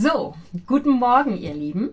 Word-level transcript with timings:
So, 0.00 0.36
guten 0.68 0.90
Morgen, 0.90 1.36
ihr 1.36 1.54
Lieben. 1.54 1.90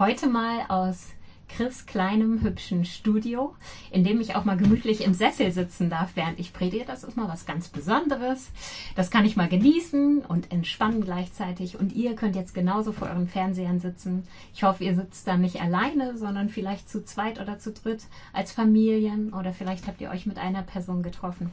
Heute 0.00 0.26
mal 0.26 0.62
aus 0.66 1.10
Chris 1.48 1.86
kleinem 1.86 2.42
hübschen 2.42 2.84
Studio, 2.84 3.54
in 3.92 4.02
dem 4.02 4.20
ich 4.20 4.34
auch 4.34 4.44
mal 4.44 4.56
gemütlich 4.56 5.04
im 5.04 5.14
Sessel 5.14 5.52
sitzen 5.52 5.88
darf, 5.88 6.16
während 6.16 6.40
ich 6.40 6.52
predige. 6.52 6.84
Das 6.84 7.04
ist 7.04 7.16
mal 7.16 7.28
was 7.28 7.46
ganz 7.46 7.68
Besonderes. 7.68 8.50
Das 8.96 9.12
kann 9.12 9.24
ich 9.24 9.36
mal 9.36 9.48
genießen 9.48 10.22
und 10.22 10.50
entspannen 10.50 11.02
gleichzeitig. 11.02 11.78
Und 11.78 11.92
ihr 11.92 12.16
könnt 12.16 12.34
jetzt 12.34 12.52
genauso 12.52 12.90
vor 12.90 13.06
euren 13.06 13.28
Fernsehern 13.28 13.78
sitzen. 13.78 14.26
Ich 14.52 14.64
hoffe, 14.64 14.82
ihr 14.82 14.96
sitzt 14.96 15.28
da 15.28 15.36
nicht 15.36 15.62
alleine, 15.62 16.18
sondern 16.18 16.48
vielleicht 16.48 16.90
zu 16.90 17.04
zweit 17.04 17.40
oder 17.40 17.60
zu 17.60 17.70
dritt 17.70 18.06
als 18.32 18.50
Familien 18.50 19.32
oder 19.32 19.52
vielleicht 19.52 19.86
habt 19.86 20.00
ihr 20.00 20.10
euch 20.10 20.26
mit 20.26 20.38
einer 20.38 20.62
Person 20.62 21.04
getroffen. 21.04 21.52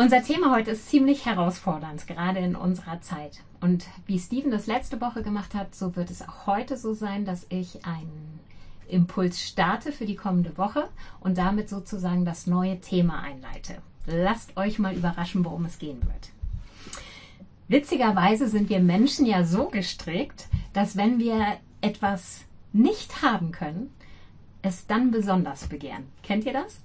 Unser 0.00 0.22
Thema 0.22 0.54
heute 0.54 0.70
ist 0.70 0.88
ziemlich 0.88 1.26
herausfordernd, 1.26 2.06
gerade 2.06 2.38
in 2.38 2.54
unserer 2.54 3.00
Zeit. 3.00 3.40
Und 3.60 3.84
wie 4.06 4.20
Steven 4.20 4.52
das 4.52 4.68
letzte 4.68 5.00
Woche 5.00 5.24
gemacht 5.24 5.56
hat, 5.56 5.74
so 5.74 5.96
wird 5.96 6.08
es 6.08 6.22
auch 6.22 6.46
heute 6.46 6.76
so 6.76 6.94
sein, 6.94 7.24
dass 7.24 7.46
ich 7.48 7.84
einen 7.84 8.38
Impuls 8.86 9.42
starte 9.42 9.90
für 9.90 10.06
die 10.06 10.14
kommende 10.14 10.56
Woche 10.56 10.88
und 11.18 11.36
damit 11.36 11.68
sozusagen 11.68 12.24
das 12.24 12.46
neue 12.46 12.80
Thema 12.80 13.22
einleite. 13.22 13.78
Lasst 14.06 14.56
euch 14.56 14.78
mal 14.78 14.94
überraschen, 14.94 15.44
worum 15.44 15.64
es 15.64 15.80
gehen 15.80 16.00
wird. 16.02 16.30
Witzigerweise 17.66 18.46
sind 18.46 18.68
wir 18.68 18.78
Menschen 18.78 19.26
ja 19.26 19.42
so 19.42 19.66
gestrickt, 19.66 20.46
dass 20.74 20.96
wenn 20.96 21.18
wir 21.18 21.56
etwas 21.80 22.44
nicht 22.72 23.20
haben 23.22 23.50
können, 23.50 23.92
es 24.62 24.86
dann 24.86 25.10
besonders 25.10 25.66
begehren. 25.66 26.04
Kennt 26.22 26.44
ihr 26.46 26.52
das? 26.52 26.82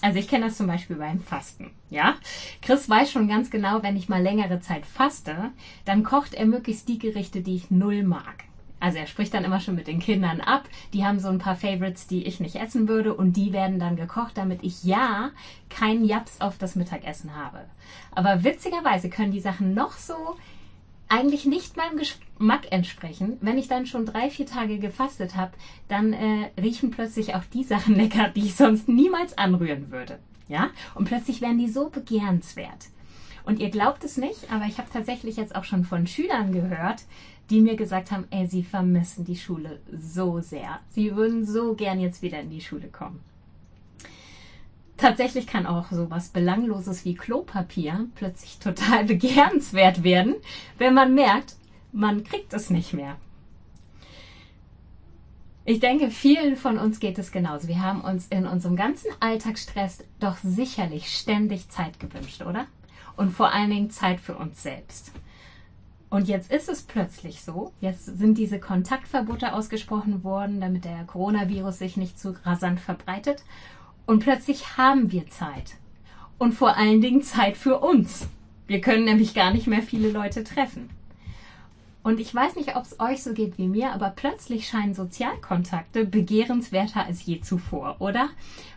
Also 0.00 0.18
ich 0.18 0.28
kenne 0.28 0.46
das 0.46 0.56
zum 0.56 0.66
Beispiel 0.66 0.96
beim 0.96 1.20
Fasten. 1.20 1.70
Ja, 1.88 2.16
Chris 2.60 2.88
weiß 2.88 3.10
schon 3.10 3.28
ganz 3.28 3.50
genau, 3.50 3.82
wenn 3.82 3.96
ich 3.96 4.08
mal 4.08 4.22
längere 4.22 4.60
Zeit 4.60 4.84
faste, 4.84 5.50
dann 5.84 6.02
kocht 6.04 6.34
er 6.34 6.46
möglichst 6.46 6.88
die 6.88 6.98
Gerichte, 6.98 7.40
die 7.40 7.56
ich 7.56 7.70
null 7.70 8.02
mag. 8.02 8.44
Also 8.84 8.98
er 8.98 9.06
spricht 9.06 9.32
dann 9.32 9.44
immer 9.44 9.60
schon 9.60 9.76
mit 9.76 9.86
den 9.86 9.98
Kindern 9.98 10.42
ab. 10.42 10.68
Die 10.92 11.06
haben 11.06 11.18
so 11.18 11.28
ein 11.28 11.38
paar 11.38 11.56
Favorites, 11.56 12.06
die 12.06 12.24
ich 12.24 12.38
nicht 12.38 12.56
essen 12.56 12.86
würde 12.86 13.14
und 13.14 13.32
die 13.32 13.54
werden 13.54 13.78
dann 13.78 13.96
gekocht, 13.96 14.36
damit 14.36 14.62
ich 14.62 14.84
ja 14.84 15.30
keinen 15.70 16.04
Japs 16.04 16.42
auf 16.42 16.58
das 16.58 16.76
Mittagessen 16.76 17.34
habe. 17.34 17.60
Aber 18.14 18.44
witzigerweise 18.44 19.08
können 19.08 19.32
die 19.32 19.40
Sachen 19.40 19.72
noch 19.72 19.92
so 19.92 20.36
eigentlich 21.08 21.44
nicht 21.44 21.76
meinem 21.76 21.98
Geschmack 21.98 22.70
entsprechen. 22.70 23.38
Wenn 23.40 23.58
ich 23.58 23.68
dann 23.68 23.86
schon 23.86 24.06
drei, 24.06 24.30
vier 24.30 24.46
Tage 24.46 24.78
gefastet 24.78 25.36
habe, 25.36 25.52
dann 25.88 26.12
äh, 26.12 26.50
riechen 26.60 26.90
plötzlich 26.90 27.34
auch 27.34 27.44
die 27.52 27.64
Sachen 27.64 27.94
lecker, 27.96 28.28
die 28.28 28.46
ich 28.46 28.54
sonst 28.54 28.88
niemals 28.88 29.36
anrühren 29.38 29.90
würde. 29.90 30.18
Ja? 30.48 30.70
Und 30.94 31.06
plötzlich 31.06 31.40
werden 31.40 31.58
die 31.58 31.68
so 31.68 31.88
begehrenswert. 31.88 32.88
Und 33.44 33.60
ihr 33.60 33.70
glaubt 33.70 34.04
es 34.04 34.16
nicht, 34.16 34.50
aber 34.50 34.64
ich 34.64 34.78
habe 34.78 34.88
tatsächlich 34.90 35.36
jetzt 35.36 35.54
auch 35.54 35.64
schon 35.64 35.84
von 35.84 36.06
Schülern 36.06 36.52
gehört, 36.52 37.02
die 37.50 37.60
mir 37.60 37.76
gesagt 37.76 38.10
haben, 38.10 38.26
ey, 38.30 38.46
sie 38.46 38.62
vermissen 38.62 39.24
die 39.24 39.36
Schule 39.36 39.80
so 39.92 40.40
sehr. 40.40 40.80
Sie 40.88 41.14
würden 41.14 41.44
so 41.44 41.74
gern 41.74 42.00
jetzt 42.00 42.22
wieder 42.22 42.40
in 42.40 42.48
die 42.48 42.62
Schule 42.62 42.88
kommen. 42.88 43.20
Tatsächlich 44.96 45.46
kann 45.46 45.66
auch 45.66 45.90
sowas 45.90 46.28
Belangloses 46.28 47.04
wie 47.04 47.14
Klopapier 47.14 48.06
plötzlich 48.14 48.58
total 48.58 49.04
begehrenswert 49.06 50.04
werden, 50.04 50.36
wenn 50.78 50.94
man 50.94 51.14
merkt, 51.14 51.56
man 51.92 52.24
kriegt 52.24 52.52
es 52.52 52.70
nicht 52.70 52.92
mehr. 52.92 53.16
Ich 55.66 55.80
denke, 55.80 56.10
vielen 56.10 56.56
von 56.56 56.78
uns 56.78 57.00
geht 57.00 57.18
es 57.18 57.32
genauso. 57.32 57.68
Wir 57.68 57.80
haben 57.80 58.02
uns 58.02 58.26
in 58.28 58.46
unserem 58.46 58.76
ganzen 58.76 59.10
Alltagsstress 59.20 60.04
doch 60.20 60.36
sicherlich 60.36 61.08
ständig 61.08 61.70
Zeit 61.70 61.98
gewünscht, 61.98 62.42
oder? 62.42 62.66
Und 63.16 63.30
vor 63.30 63.50
allen 63.52 63.70
Dingen 63.70 63.90
Zeit 63.90 64.20
für 64.20 64.36
uns 64.36 64.62
selbst. 64.62 65.12
Und 66.10 66.28
jetzt 66.28 66.52
ist 66.52 66.68
es 66.68 66.82
plötzlich 66.82 67.42
so, 67.42 67.72
jetzt 67.80 68.04
sind 68.04 68.36
diese 68.36 68.60
Kontaktverbote 68.60 69.54
ausgesprochen 69.54 70.22
worden, 70.22 70.60
damit 70.60 70.84
der 70.84 71.04
Coronavirus 71.04 71.78
sich 71.78 71.96
nicht 71.96 72.20
zu 72.20 72.36
rasant 72.44 72.78
verbreitet. 72.78 73.42
Und 74.06 74.20
plötzlich 74.20 74.76
haben 74.76 75.12
wir 75.12 75.28
Zeit. 75.28 75.74
Und 76.38 76.52
vor 76.52 76.76
allen 76.76 77.00
Dingen 77.00 77.22
Zeit 77.22 77.56
für 77.56 77.78
uns. 77.78 78.28
Wir 78.66 78.80
können 78.80 79.04
nämlich 79.04 79.34
gar 79.34 79.52
nicht 79.52 79.66
mehr 79.66 79.82
viele 79.82 80.10
Leute 80.10 80.44
treffen. 80.44 80.90
Und 82.04 82.20
ich 82.20 82.34
weiß 82.34 82.56
nicht, 82.56 82.76
ob 82.76 82.84
es 82.84 83.00
euch 83.00 83.22
so 83.22 83.32
geht 83.32 83.56
wie 83.56 83.66
mir, 83.66 83.92
aber 83.92 84.10
plötzlich 84.10 84.68
scheinen 84.68 84.92
Sozialkontakte 84.92 86.04
begehrenswerter 86.04 87.06
als 87.06 87.24
je 87.24 87.40
zuvor, 87.40 87.96
oder? 87.98 88.28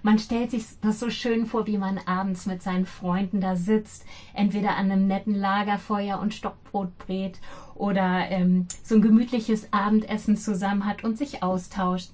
Man 0.01 0.17
stellt 0.17 0.51
sich 0.51 0.63
das 0.81 1.01
so 1.01 1.09
schön 1.09 1.45
vor, 1.45 1.67
wie 1.67 1.77
man 1.77 1.99
abends 2.05 2.45
mit 2.45 2.63
seinen 2.63 2.85
Freunden 2.85 3.41
da 3.41 3.57
sitzt, 3.57 4.05
entweder 4.33 4.77
an 4.77 4.89
einem 4.89 5.07
netten 5.07 5.35
Lagerfeuer 5.35 6.19
und 6.19 6.33
Stockbrot 6.33 6.97
brät 6.99 7.37
oder 7.75 8.29
ähm, 8.29 8.65
so 8.81 8.95
ein 8.95 9.01
gemütliches 9.01 9.73
Abendessen 9.73 10.37
zusammen 10.37 10.85
hat 10.85 11.03
und 11.03 11.17
sich 11.17 11.43
austauscht. 11.43 12.11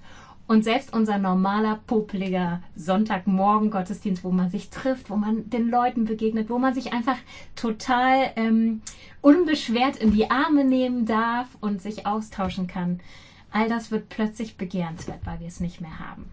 Und 0.53 0.61
selbst 0.61 0.93
unser 0.93 1.17
normaler, 1.17 1.79
popeliger 1.87 2.61
Sonntagmorgen-Gottesdienst, 2.75 4.23
wo 4.23 4.29
man 4.29 4.51
sich 4.51 4.69
trifft, 4.69 5.09
wo 5.09 5.15
man 5.15 5.49
den 5.49 5.67
Leuten 5.67 6.05
begegnet, 6.05 6.47
wo 6.51 6.59
man 6.59 6.75
sich 6.75 6.93
einfach 6.93 7.17
total 7.55 8.31
ähm, 8.35 8.83
unbeschwert 9.21 9.95
in 9.95 10.13
die 10.13 10.29
Arme 10.29 10.63
nehmen 10.63 11.07
darf 11.07 11.47
und 11.59 11.81
sich 11.81 12.05
austauschen 12.05 12.67
kann, 12.67 12.99
all 13.49 13.67
das 13.67 13.89
wird 13.89 14.09
plötzlich 14.09 14.55
begehrenswert, 14.55 15.21
weil 15.23 15.39
wir 15.39 15.47
es 15.47 15.59
nicht 15.59 15.81
mehr 15.81 15.97
haben. 15.97 16.25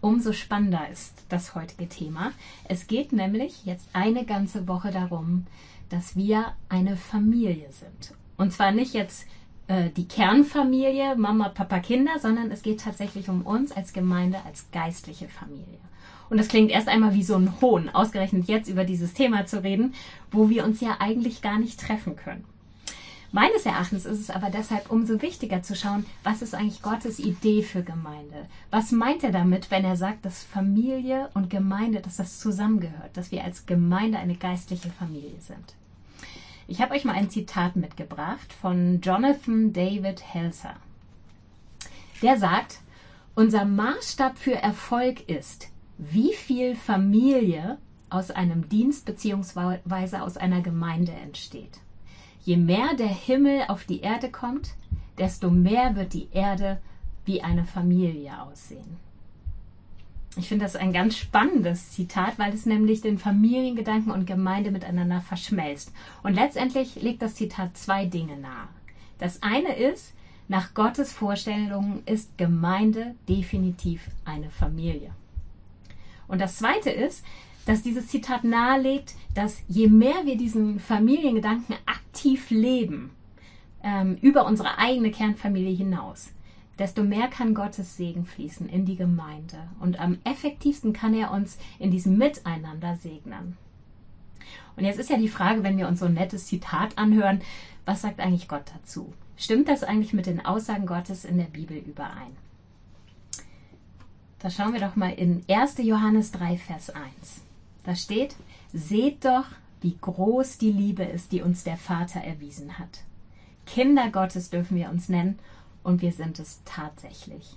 Umso 0.00 0.32
spannender 0.32 0.88
ist 0.88 1.24
das 1.28 1.56
heutige 1.56 1.88
Thema. 1.88 2.30
Es 2.68 2.86
geht 2.86 3.12
nämlich 3.12 3.64
jetzt 3.64 3.88
eine 3.94 4.26
ganze 4.26 4.68
Woche 4.68 4.92
darum, 4.92 5.44
dass 5.88 6.14
wir 6.14 6.52
eine 6.68 6.96
Familie 6.96 7.72
sind. 7.72 8.16
Und 8.36 8.52
zwar 8.52 8.70
nicht 8.70 8.94
jetzt 8.94 9.26
äh, 9.68 9.90
die 9.90 10.08
Kernfamilie, 10.08 11.14
Mama, 11.16 11.50
Papa, 11.50 11.78
Kinder, 11.78 12.18
sondern 12.18 12.50
es 12.50 12.62
geht 12.62 12.80
tatsächlich 12.80 13.28
um 13.28 13.42
uns 13.42 13.70
als 13.72 13.92
Gemeinde, 13.92 14.38
als 14.44 14.66
geistliche 14.72 15.28
Familie. 15.28 15.78
Und 16.30 16.38
das 16.38 16.48
klingt 16.48 16.70
erst 16.70 16.88
einmal 16.88 17.14
wie 17.14 17.22
so 17.22 17.36
ein 17.36 17.60
Hohn, 17.60 17.88
ausgerechnet 17.88 18.48
jetzt 18.48 18.68
über 18.68 18.84
dieses 18.84 19.14
Thema 19.14 19.46
zu 19.46 19.62
reden, 19.62 19.94
wo 20.30 20.50
wir 20.50 20.64
uns 20.64 20.80
ja 20.80 20.96
eigentlich 20.98 21.40
gar 21.40 21.58
nicht 21.58 21.80
treffen 21.80 22.16
können. 22.16 22.44
Meines 23.30 23.66
Erachtens 23.66 24.06
ist 24.06 24.20
es 24.20 24.30
aber 24.30 24.48
deshalb 24.48 24.90
umso 24.90 25.20
wichtiger 25.20 25.62
zu 25.62 25.76
schauen, 25.76 26.06
was 26.24 26.40
ist 26.40 26.54
eigentlich 26.54 26.80
Gottes 26.80 27.18
Idee 27.18 27.62
für 27.62 27.82
Gemeinde? 27.82 28.46
Was 28.70 28.90
meint 28.90 29.22
er 29.22 29.32
damit, 29.32 29.70
wenn 29.70 29.84
er 29.84 29.96
sagt, 29.96 30.24
dass 30.24 30.44
Familie 30.44 31.28
und 31.34 31.50
Gemeinde, 31.50 32.00
dass 32.00 32.16
das 32.16 32.38
zusammengehört, 32.38 33.14
dass 33.14 33.30
wir 33.30 33.44
als 33.44 33.66
Gemeinde 33.66 34.18
eine 34.18 34.36
geistliche 34.36 34.88
Familie 34.88 35.40
sind? 35.40 35.74
Ich 36.70 36.82
habe 36.82 36.94
euch 36.94 37.06
mal 37.06 37.14
ein 37.14 37.30
Zitat 37.30 37.76
mitgebracht 37.76 38.52
von 38.52 39.00
Jonathan 39.00 39.72
David 39.72 40.22
Helser. 40.22 40.74
Der 42.20 42.36
sagt, 42.36 42.80
unser 43.34 43.64
Maßstab 43.64 44.36
für 44.36 44.54
Erfolg 44.54 45.26
ist, 45.30 45.70
wie 45.96 46.34
viel 46.34 46.76
Familie 46.76 47.78
aus 48.10 48.30
einem 48.30 48.68
Dienst 48.68 49.06
bzw. 49.06 50.18
aus 50.18 50.36
einer 50.36 50.60
Gemeinde 50.60 51.12
entsteht. 51.12 51.80
Je 52.44 52.58
mehr 52.58 52.94
der 52.98 53.08
Himmel 53.08 53.62
auf 53.68 53.84
die 53.84 54.00
Erde 54.00 54.30
kommt, 54.30 54.74
desto 55.16 55.48
mehr 55.50 55.96
wird 55.96 56.12
die 56.12 56.28
Erde 56.32 56.82
wie 57.24 57.40
eine 57.42 57.64
Familie 57.64 58.42
aussehen. 58.42 59.07
Ich 60.38 60.48
finde 60.48 60.64
das 60.64 60.76
ein 60.76 60.92
ganz 60.92 61.16
spannendes 61.16 61.90
Zitat, 61.90 62.38
weil 62.38 62.54
es 62.54 62.64
nämlich 62.64 63.00
den 63.00 63.18
Familiengedanken 63.18 64.12
und 64.12 64.24
Gemeinde 64.24 64.70
miteinander 64.70 65.20
verschmelzt. 65.20 65.92
Und 66.22 66.34
letztendlich 66.34 67.02
legt 67.02 67.22
das 67.22 67.34
Zitat 67.34 67.76
zwei 67.76 68.06
Dinge 68.06 68.36
nahe. 68.36 68.68
Das 69.18 69.42
eine 69.42 69.74
ist, 69.76 70.14
nach 70.46 70.74
Gottes 70.74 71.12
Vorstellungen 71.12 72.02
ist 72.06 72.38
Gemeinde 72.38 73.16
definitiv 73.28 74.08
eine 74.24 74.48
Familie. 74.50 75.10
Und 76.28 76.40
das 76.40 76.58
zweite 76.58 76.90
ist, 76.90 77.24
dass 77.66 77.82
dieses 77.82 78.06
Zitat 78.06 78.44
nahelegt, 78.44 79.14
dass 79.34 79.60
je 79.66 79.88
mehr 79.88 80.24
wir 80.24 80.36
diesen 80.36 80.78
Familiengedanken 80.78 81.74
aktiv 81.84 82.48
leben, 82.50 83.10
ähm, 83.82 84.16
über 84.22 84.46
unsere 84.46 84.78
eigene 84.78 85.10
Kernfamilie 85.10 85.74
hinaus, 85.74 86.30
desto 86.78 87.02
mehr 87.02 87.28
kann 87.28 87.54
Gottes 87.54 87.96
Segen 87.96 88.24
fließen 88.24 88.68
in 88.68 88.84
die 88.84 88.96
Gemeinde. 88.96 89.58
Und 89.80 89.98
am 90.00 90.18
effektivsten 90.24 90.92
kann 90.92 91.14
er 91.14 91.32
uns 91.32 91.58
in 91.78 91.90
diesem 91.90 92.16
Miteinander 92.18 92.96
segnen. 92.96 93.56
Und 94.76 94.84
jetzt 94.84 94.98
ist 95.00 95.10
ja 95.10 95.16
die 95.16 95.28
Frage, 95.28 95.64
wenn 95.64 95.76
wir 95.76 95.88
uns 95.88 96.00
so 96.00 96.06
ein 96.06 96.14
nettes 96.14 96.46
Zitat 96.46 96.96
anhören, 96.96 97.40
was 97.84 98.02
sagt 98.02 98.20
eigentlich 98.20 98.48
Gott 98.48 98.70
dazu? 98.74 99.12
Stimmt 99.36 99.68
das 99.68 99.82
eigentlich 99.82 100.12
mit 100.12 100.26
den 100.26 100.44
Aussagen 100.44 100.86
Gottes 100.86 101.24
in 101.24 101.36
der 101.36 101.44
Bibel 101.44 101.76
überein? 101.76 102.36
Da 104.38 104.50
schauen 104.50 104.72
wir 104.72 104.80
doch 104.80 104.94
mal 104.94 105.12
in 105.12 105.42
1. 105.48 105.78
Johannes 105.78 106.30
3, 106.30 106.58
Vers 106.58 106.90
1. 106.90 107.42
Da 107.82 107.96
steht, 107.96 108.36
seht 108.72 109.24
doch, 109.24 109.46
wie 109.80 109.96
groß 110.00 110.58
die 110.58 110.70
Liebe 110.70 111.02
ist, 111.02 111.32
die 111.32 111.42
uns 111.42 111.64
der 111.64 111.76
Vater 111.76 112.20
erwiesen 112.20 112.78
hat. 112.78 113.04
Kinder 113.66 114.10
Gottes 114.10 114.50
dürfen 114.50 114.76
wir 114.76 114.90
uns 114.90 115.08
nennen 115.08 115.38
und 115.88 116.02
wir 116.02 116.12
sind 116.12 116.38
es 116.38 116.60
tatsächlich. 116.66 117.56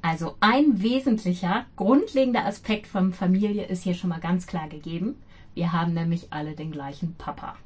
Also 0.00 0.34
ein 0.40 0.82
wesentlicher, 0.82 1.66
grundlegender 1.76 2.46
Aspekt 2.46 2.86
von 2.86 3.12
Familie 3.12 3.66
ist 3.66 3.82
hier 3.82 3.94
schon 3.94 4.08
mal 4.08 4.18
ganz 4.18 4.46
klar 4.46 4.66
gegeben. 4.68 5.16
Wir 5.54 5.72
haben 5.72 5.92
nämlich 5.92 6.32
alle 6.32 6.54
den 6.54 6.72
gleichen 6.72 7.14
Papa. 7.16 7.56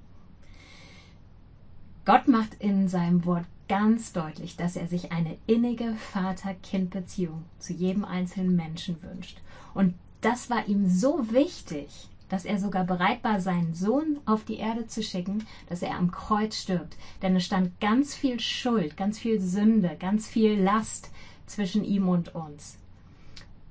Gott 2.05 2.27
macht 2.27 2.55
in 2.59 2.89
seinem 2.89 3.25
Wort 3.25 3.45
ganz 3.69 4.13
deutlich, 4.13 4.57
dass 4.57 4.75
er 4.75 4.89
sich 4.89 5.13
eine 5.13 5.39
innige 5.47 5.95
Vater-Kind-Beziehung 6.13 7.45
zu 7.61 7.73
jedem 7.73 8.05
einzelnen 8.05 8.57
Menschen 8.57 9.01
wünscht. 9.01 9.39
Und 9.75 9.95
das 10.23 10.51
war 10.51 10.67
ihm 10.67 10.89
so 10.89 11.31
wichtig, 11.31 12.09
dass 12.29 12.45
er 12.45 12.59
sogar 12.59 12.85
bereit 12.85 13.23
war, 13.23 13.41
seinen 13.41 13.75
Sohn 13.75 14.19
auf 14.27 14.45
die 14.45 14.57
Erde 14.57 14.87
zu 14.87 15.03
schicken, 15.03 15.47
dass 15.69 15.83
er 15.83 15.97
am 15.97 16.11
Kreuz 16.11 16.57
stirbt. 16.57 16.97
Denn 17.23 17.37
es 17.37 17.45
stand 17.45 17.81
ganz 17.81 18.15
viel 18.15 18.41
Schuld, 18.41 18.97
ganz 18.97 19.19
viel 19.19 19.41
Sünde, 19.41 19.97
ganz 19.99 20.27
viel 20.27 20.61
Last 20.61 21.11
zwischen 21.47 21.85
ihm 21.85 22.09
und 22.09 22.35
uns. 22.35 22.79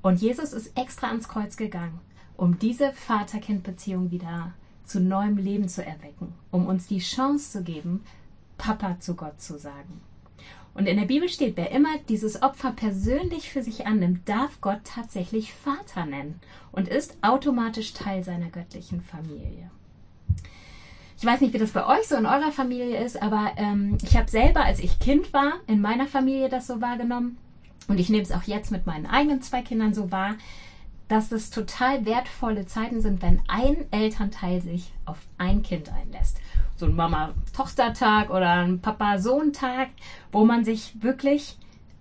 Und 0.02 0.22
Jesus 0.22 0.54
ist 0.54 0.78
extra 0.78 1.08
ans 1.08 1.28
Kreuz 1.28 1.58
gegangen, 1.58 2.00
um 2.38 2.60
diese 2.60 2.92
Vater-Kind-Beziehung 2.94 4.12
wieder 4.12 4.54
zu 4.86 5.00
neuem 5.00 5.38
Leben 5.38 5.68
zu 5.68 5.84
erwecken, 5.84 6.34
um 6.52 6.68
uns 6.68 6.88
die 6.88 7.00
Chance 7.00 7.52
zu 7.52 7.64
geben, 7.64 8.04
Papa 8.58 9.00
zu 9.00 9.16
Gott 9.16 9.42
zu 9.42 9.58
sagen. 9.58 10.02
Und 10.76 10.88
in 10.88 10.98
der 10.98 11.06
Bibel 11.06 11.30
steht, 11.30 11.56
wer 11.56 11.72
immer 11.72 11.98
dieses 12.10 12.44
Opfer 12.44 12.72
persönlich 12.72 13.50
für 13.50 13.64
sich 13.64 13.88
annimmt, 13.88 14.28
darf 14.28 14.60
Gott 14.60 14.82
tatsächlich 14.84 15.54
Vater 15.54 16.06
nennen 16.06 16.40
und 16.74 16.90
ist 16.90 17.18
automatisch 17.22 17.94
Teil 17.94 18.24
seiner 18.26 18.50
göttlichen 18.50 19.02
Familie. 19.02 19.72
Ich 21.18 21.26
weiß 21.26 21.40
nicht, 21.40 21.54
wie 21.54 21.60
das 21.60 21.72
bei 21.72 21.88
euch 21.88 22.08
so 22.08 22.18
in 22.18 22.26
eurer 22.26 22.52
Familie 22.52 23.02
ist, 23.04 23.22
aber 23.22 23.54
ähm, 23.56 23.98
ich 24.04 24.18
habe 24.18 24.30
selber, 24.30 24.66
als 24.66 24.80
ich 24.80 25.00
Kind 25.00 25.32
war, 25.32 25.54
in 25.66 25.80
meiner 25.80 26.08
Familie 26.08 26.50
das 26.50 26.68
so 26.68 26.82
wahrgenommen. 26.82 27.38
Und 27.88 27.98
ich 27.98 28.10
nehme 28.10 28.24
es 28.24 28.34
auch 28.34 28.44
jetzt 28.44 28.70
mit 28.70 28.86
meinen 28.86 29.06
eigenen 29.06 29.42
zwei 29.42 29.62
Kindern 29.62 29.94
so 29.94 30.12
wahr, 30.12 30.36
dass 31.08 31.32
es 31.32 31.52
total 31.52 32.06
wertvolle 32.06 32.66
Zeiten 32.66 33.00
sind, 33.00 33.22
wenn 33.22 33.42
ein 33.48 33.86
Elternteil 33.92 34.62
sich 34.62 34.92
auf 35.06 35.20
ein 35.38 35.64
Kind 35.64 35.90
einlässt. 35.94 36.38
So 36.78 36.88
ein 36.88 36.96
Mama-Tochter-Tag 36.96 38.30
oder 38.30 38.52
ein 38.52 38.82
Papa-Sohn-Tag, 38.82 39.90
wo 40.32 40.46
man 40.46 40.66
sich 40.66 41.02
wirklich 41.02 41.58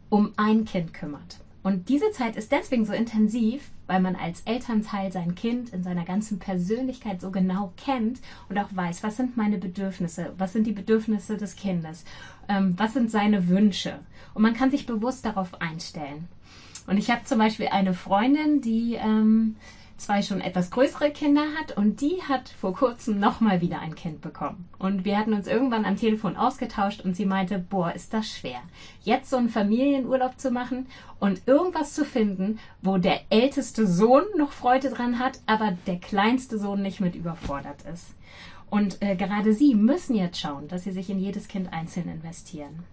um 0.08 0.32
ein 0.36 0.64
Kind 0.64 0.92
kümmert. 0.92 1.40
Und 1.62 1.88
diese 1.88 2.10
Zeit 2.10 2.36
ist 2.36 2.52
deswegen 2.52 2.84
so 2.84 2.92
intensiv, 2.92 3.70
weil 3.86 4.00
man 4.00 4.16
als 4.16 4.42
Elternteil 4.42 5.10
sein 5.12 5.34
Kind 5.34 5.70
in 5.70 5.82
seiner 5.82 6.04
ganzen 6.04 6.38
Persönlichkeit 6.38 7.20
so 7.20 7.30
genau 7.30 7.72
kennt 7.76 8.20
und 8.48 8.58
auch 8.58 8.68
weiß, 8.70 9.02
was 9.02 9.16
sind 9.16 9.36
meine 9.36 9.58
Bedürfnisse, 9.58 10.34
was 10.36 10.52
sind 10.52 10.66
die 10.66 10.72
Bedürfnisse 10.72 11.36
des 11.36 11.56
Kindes, 11.56 12.04
ähm, 12.48 12.74
was 12.76 12.92
sind 12.92 13.10
seine 13.10 13.48
Wünsche. 13.48 13.98
Und 14.34 14.42
man 14.42 14.54
kann 14.54 14.70
sich 14.70 14.86
bewusst 14.86 15.24
darauf 15.24 15.60
einstellen. 15.60 16.28
Und 16.86 16.98
ich 16.98 17.10
habe 17.10 17.24
zum 17.24 17.38
Beispiel 17.38 17.68
eine 17.68 17.94
Freundin, 17.94 18.60
die 18.60 18.94
ähm, 18.94 19.56
zwei 19.96 20.22
schon 20.22 20.40
etwas 20.40 20.70
größere 20.70 21.10
Kinder 21.10 21.44
hat 21.58 21.76
und 21.76 22.00
die 22.00 22.22
hat 22.28 22.48
vor 22.48 22.74
kurzem 22.74 23.20
nochmal 23.20 23.60
wieder 23.60 23.80
ein 23.80 23.94
Kind 23.94 24.20
bekommen. 24.20 24.68
Und 24.78 25.04
wir 25.04 25.18
hatten 25.18 25.32
uns 25.32 25.46
irgendwann 25.46 25.84
am 25.84 25.96
Telefon 25.96 26.36
ausgetauscht 26.36 27.00
und 27.02 27.14
sie 27.16 27.26
meinte, 27.26 27.58
boah, 27.58 27.92
ist 27.92 28.12
das 28.12 28.28
schwer, 28.28 28.60
jetzt 29.02 29.30
so 29.30 29.36
einen 29.36 29.48
Familienurlaub 29.48 30.38
zu 30.38 30.50
machen 30.50 30.86
und 31.20 31.42
irgendwas 31.46 31.94
zu 31.94 32.04
finden, 32.04 32.58
wo 32.82 32.98
der 32.98 33.20
älteste 33.30 33.86
Sohn 33.86 34.24
noch 34.36 34.52
Freude 34.52 34.90
dran 34.90 35.18
hat, 35.18 35.40
aber 35.46 35.76
der 35.86 35.98
kleinste 35.98 36.58
Sohn 36.58 36.82
nicht 36.82 37.00
mit 37.00 37.14
überfordert 37.14 37.82
ist. 37.92 38.14
Und 38.70 39.00
äh, 39.02 39.14
gerade 39.14 39.52
sie 39.54 39.74
müssen 39.74 40.16
jetzt 40.16 40.40
schauen, 40.40 40.68
dass 40.68 40.84
sie 40.84 40.90
sich 40.90 41.08
in 41.08 41.20
jedes 41.20 41.46
Kind 41.46 41.72
einzeln 41.72 42.08
investieren. 42.08 42.84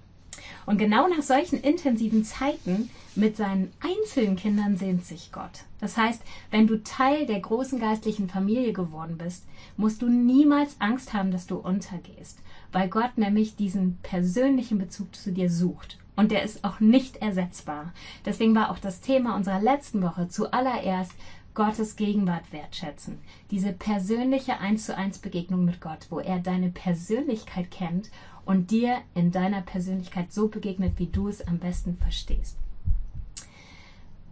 Und 0.66 0.78
genau 0.78 1.08
nach 1.08 1.22
solchen 1.22 1.60
intensiven 1.62 2.24
Zeiten 2.24 2.90
mit 3.16 3.36
seinen 3.36 3.72
einzelnen 3.82 4.36
Kindern 4.36 4.78
sehnt 4.78 5.06
sich 5.06 5.32
Gott. 5.32 5.64
Das 5.80 5.98
heißt, 5.98 6.22
wenn 6.50 6.68
du 6.68 6.82
Teil 6.84 7.26
der 7.26 7.40
großen 7.40 7.80
geistlichen 7.80 8.30
Familie 8.30 8.74
geworden 8.74 9.18
bist, 9.18 9.46
musst 9.78 10.02
du 10.02 10.10
niemals 10.10 10.76
Angst 10.80 11.14
haben, 11.14 11.32
dass 11.32 11.48
du 11.48 11.58
untergehst, 11.58 12.40
weil 12.72 12.88
Gott 12.88 13.18
nämlich 13.18 13.56
diesen 13.56 13.98
persönlichen 14.04 14.78
Bezug 14.78 15.16
zu 15.16 15.32
dir 15.32 15.50
sucht. 15.50 15.98
Und 16.16 16.32
der 16.32 16.44
ist 16.44 16.64
auch 16.64 16.80
nicht 16.80 17.18
ersetzbar. 17.18 17.94
Deswegen 18.26 18.54
war 18.54 18.70
auch 18.70 18.80
das 18.80 19.02
Thema 19.02 19.36
unserer 19.36 19.62
letzten 19.62 20.02
Woche 20.04 20.28
zuallererst 20.28 21.14
Gottes 21.54 21.98
Gegenwart 21.98 22.54
wertschätzen. 22.54 23.18
Diese 23.50 23.74
persönliche 23.74 24.60
eins 24.60 24.86
zu 24.86 24.96
eins 24.96 25.20
Begegnung 25.20 25.66
mit 25.66 25.82
Gott, 25.82 26.08
wo 26.10 26.20
er 26.20 26.40
deine 26.40 26.70
Persönlichkeit 26.70 27.72
kennt 27.72 28.10
und 28.46 28.72
dir 28.72 29.02
in 29.16 29.32
deiner 29.32 29.62
Persönlichkeit 29.62 30.32
so 30.32 30.48
begegnet, 30.48 30.94
wie 30.98 31.08
du 31.08 31.28
es 31.28 31.46
am 31.48 31.60
besten 31.60 31.98
verstehst. 31.98 32.58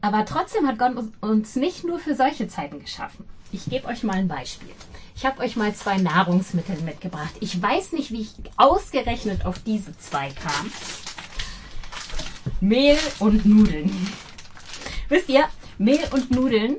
Aber 0.02 0.26
trotzdem 0.26 0.68
hat 0.68 0.80
Gott 0.80 0.96
uns 1.22 1.56
nicht 1.56 1.84
nur 1.84 2.00
für 2.00 2.16
solche 2.16 2.48
Zeiten 2.48 2.80
geschaffen. 2.80 3.26
Ich 3.52 3.66
gebe 3.66 3.88
euch 3.88 4.04
mal 4.04 4.16
ein 4.16 4.28
Beispiel. 4.28 4.70
Ich 5.16 5.26
habe 5.26 5.42
euch 5.42 5.56
mal 5.56 5.74
zwei 5.74 5.98
Nahrungsmittel 5.98 6.80
mitgebracht. 6.82 7.34
Ich 7.42 7.62
weiß 7.62 7.94
nicht, 7.94 8.12
wie 8.12 8.22
ich 8.22 8.34
ausgerechnet 8.58 9.46
auf 9.46 9.60
diese 9.60 9.98
zwei 9.98 10.30
kam. 10.30 10.72
Mehl 12.62 12.98
und 13.20 13.46
Nudeln. 13.46 13.92
Wisst 15.10 15.30
ihr, 15.30 15.46
Mehl 15.78 16.02
und 16.12 16.32
Nudeln 16.32 16.78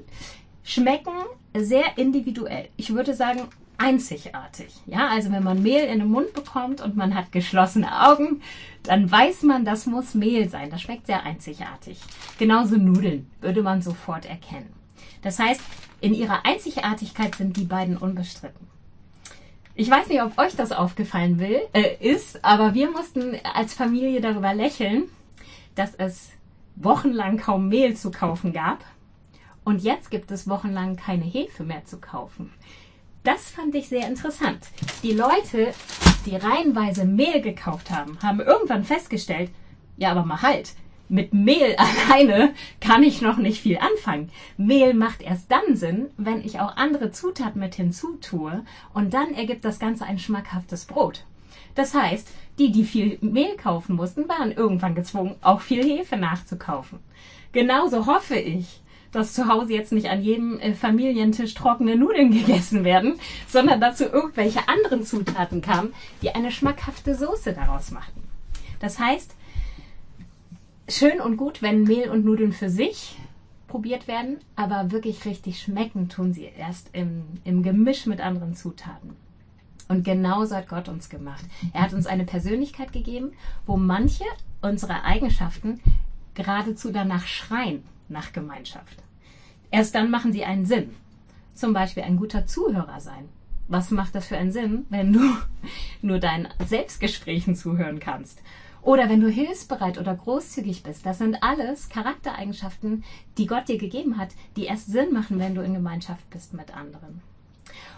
schmecken 0.63 1.13
sehr 1.55 1.99
individuell. 1.99 2.69
Ich 2.77 2.95
würde 2.95 3.15
sagen, 3.15 3.49
einzigartig. 3.81 4.69
Ja, 4.87 5.09
also 5.09 5.33
wenn 5.33 5.43
man 5.43 5.63
Mehl 5.63 5.85
in 5.85 6.01
den 6.01 6.09
Mund 6.09 6.35
bekommt 6.35 6.83
und 6.83 6.97
man 6.97 7.15
hat 7.15 7.33
geschlossene 7.33 8.09
Augen, 8.09 8.43
dann 8.83 9.11
weiß 9.11 9.43
man, 9.43 9.65
das 9.65 9.87
muss 9.87 10.15
Mehl 10.15 10.49
sein. 10.51 10.71
Das 10.71 10.83
schmeckt 10.83 11.07
sehr 11.07 11.25
einzigartig. 11.25 11.99
Genauso 12.39 12.77
Nudeln 12.77 13.31
würde 13.41 13.63
man 13.63 13.81
sofort 13.81 14.27
erkennen. 14.27 14.73
Das 15.23 15.39
heißt, 15.39 15.63
in 16.01 16.15
ihrer 16.15 16.45
Einzigartigkeit 16.45 17.35
sind 17.35 17.57
die 17.57 17.65
beiden 17.65 17.97
unbestritten. 17.97 18.69
Ich 19.75 19.91
weiß 19.91 20.09
nicht, 20.09 20.23
ob 20.23 20.37
euch 20.39 20.55
das 20.57 20.73
aufgefallen 20.73 21.39
will, 21.39 21.61
äh, 21.73 21.97
ist, 22.01 22.45
aber 22.45 22.75
wir 22.75 22.91
mussten 22.91 23.37
als 23.55 23.73
Familie 23.73 24.21
darüber 24.21 24.53
lächeln, 24.53 25.05
dass 25.75 25.95
es 25.95 26.33
wochenlang 26.77 27.39
kaum 27.39 27.69
Mehl 27.69 27.97
zu 27.97 28.11
kaufen 28.11 28.53
gab. 28.53 28.85
Und 29.65 29.83
jetzt 29.83 30.11
gibt 30.11 30.31
es 30.31 30.49
wochenlang 30.49 30.97
keine 30.97 31.25
Hefe 31.25 31.65
mehr 31.65 31.85
zu 31.87 31.99
kaufen. 31.99 32.53
Das 33.23 33.51
fand 33.51 33.75
ich 33.75 33.89
sehr 33.89 34.09
interessant. 34.09 34.69
Die 35.03 35.13
Leute, 35.13 35.75
die 36.25 36.37
reihenweise 36.37 37.05
Mehl 37.05 37.43
gekauft 37.43 37.91
haben, 37.91 38.19
haben 38.23 38.41
irgendwann 38.41 38.83
festgestellt, 38.83 39.51
ja, 39.99 40.11
aber 40.11 40.25
mal 40.25 40.41
halt, 40.41 40.73
mit 41.11 41.35
Mehl 41.35 41.77
alleine 42.09 42.55
kann 42.81 43.03
ich 43.03 43.21
noch 43.21 43.37
nicht 43.37 43.61
viel 43.61 43.77
anfangen. 43.79 44.31
Mehl 44.57 44.95
macht 44.95 45.21
erst 45.21 45.51
dann 45.53 45.77
Sinn, 45.77 46.07
wenn 46.17 46.43
ich 46.43 46.61
auch 46.61 46.77
andere 46.77 47.11
Zutaten 47.11 47.61
mit 47.61 47.75
hinzutue 47.75 48.65
und 48.95 49.13
dann 49.13 49.35
ergibt 49.35 49.67
das 49.67 49.79
Ganze 49.79 50.07
ein 50.07 50.19
schmackhaftes 50.19 50.87
Brot. 50.87 51.25
Das 51.75 51.95
heißt, 51.95 52.27
die, 52.59 52.73
die 52.73 52.85
viel 52.85 53.19
Mehl 53.21 53.57
kaufen 53.57 53.97
mussten, 53.97 54.29
waren 54.29 54.53
irgendwann 54.53 54.95
gezwungen, 54.95 55.37
auch 55.43 55.61
viel 55.61 55.85
Hefe 55.85 56.17
nachzukaufen. 56.17 57.01
Genauso 57.53 58.07
hoffe 58.07 58.37
ich, 58.37 58.81
dass 59.13 59.33
zu 59.33 59.49
Hause 59.49 59.73
jetzt 59.73 59.93
nicht 59.93 60.09
an 60.09 60.23
jedem 60.23 60.59
äh, 60.61 60.75
Familientisch 60.75 61.55
trockene 61.55 61.97
Nudeln 61.97 62.31
gegessen 62.31 62.85
werden, 62.85 63.15
sondern 63.49 63.81
dazu 63.81 64.05
irgendwelche 64.05 64.69
anderen 64.69 65.05
Zutaten 65.05 65.61
kamen, 65.61 65.93
die 66.23 66.31
eine 66.31 66.51
schmackhafte 66.51 67.15
Soße 67.15 67.53
daraus 67.53 67.91
machten. 67.91 68.23
Das 68.79 68.99
heißt, 68.99 69.35
schön 70.89 71.21
und 71.21 71.37
gut, 71.37 71.63
wenn 71.63 71.85
Mehl 71.85 72.09
und 72.11 72.25
Nudeln 72.25 72.53
für 72.53 72.71
sich 72.71 73.17
probiert 73.69 74.09
werden, 74.09 74.39
aber 74.57 74.91
wirklich 74.91 75.25
richtig 75.25 75.61
schmecken 75.61 76.09
tun 76.09 76.33
sie 76.33 76.51
erst 76.59 76.91
im, 76.93 77.23
im 77.45 77.63
Gemisch 77.63 78.07
mit 78.07 78.21
anderen 78.21 78.55
Zutaten. 78.55 79.17
Und 79.89 80.05
genauso 80.05 80.57
hat 80.57 80.69
Gott 80.69 80.89
uns 80.89 81.09
gemacht. 81.09 81.45
Er 81.73 81.83
hat 81.83 81.93
uns 81.93 82.07
eine 82.07 82.25
Persönlichkeit 82.25 82.93
gegeben, 82.93 83.33
wo 83.67 83.77
manche 83.77 84.25
unserer 84.63 85.05
Eigenschaften 85.05 85.81
geradezu 86.35 86.93
danach 86.93 87.27
schreien 87.27 87.83
nach 88.11 88.33
Gemeinschaft. 88.33 89.03
Erst 89.71 89.95
dann 89.95 90.11
machen 90.11 90.33
sie 90.33 90.45
einen 90.45 90.67
Sinn. 90.67 90.95
Zum 91.55 91.73
Beispiel 91.73 92.03
ein 92.03 92.17
guter 92.17 92.47
Zuhörer 92.47 93.01
sein. 93.01 93.29
Was 93.69 93.91
macht 93.91 94.15
das 94.15 94.27
für 94.27 94.37
einen 94.37 94.53
Sinn, 94.53 94.87
wenn 94.91 95.13
du 95.13 95.21
nur 96.03 96.19
deinen 96.19 96.49
Selbstgesprächen 96.67 97.55
zuhören 97.55 98.01
kannst? 98.01 98.43
Oder 98.83 99.09
wenn 99.09 99.21
du 99.21 99.29
hilfsbereit 99.29 99.99
oder 99.99 100.15
großzügig 100.15 100.83
bist. 100.83 101.05
Das 101.05 101.19
sind 101.19 101.43
alles 101.43 101.91
Charaktereigenschaften, 101.91 103.05
die 103.37 103.47
Gott 103.47 103.69
dir 103.69 103.79
gegeben 103.79 104.17
hat, 104.17 104.31
die 104.57 104.65
erst 104.65 104.87
Sinn 104.87 105.13
machen, 105.13 105.39
wenn 105.39 105.55
du 105.55 105.63
in 105.63 105.75
Gemeinschaft 105.75 106.29
bist 106.31 106.55
mit 106.55 106.75
anderen. 106.75 107.21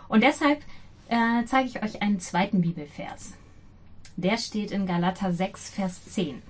Und 0.09 0.23
deshalb 0.23 0.61
äh, 1.09 1.45
zeige 1.47 1.69
ich 1.69 1.83
euch 1.83 2.03
einen 2.03 2.21
zweiten 2.21 2.63
Bibelvers. 2.63 3.35
Der 4.17 4.37
steht 4.37 4.73
in 4.73 4.87
Galater 4.87 5.33
6, 5.33 5.71
Vers 5.71 6.05
10. 6.07 6.43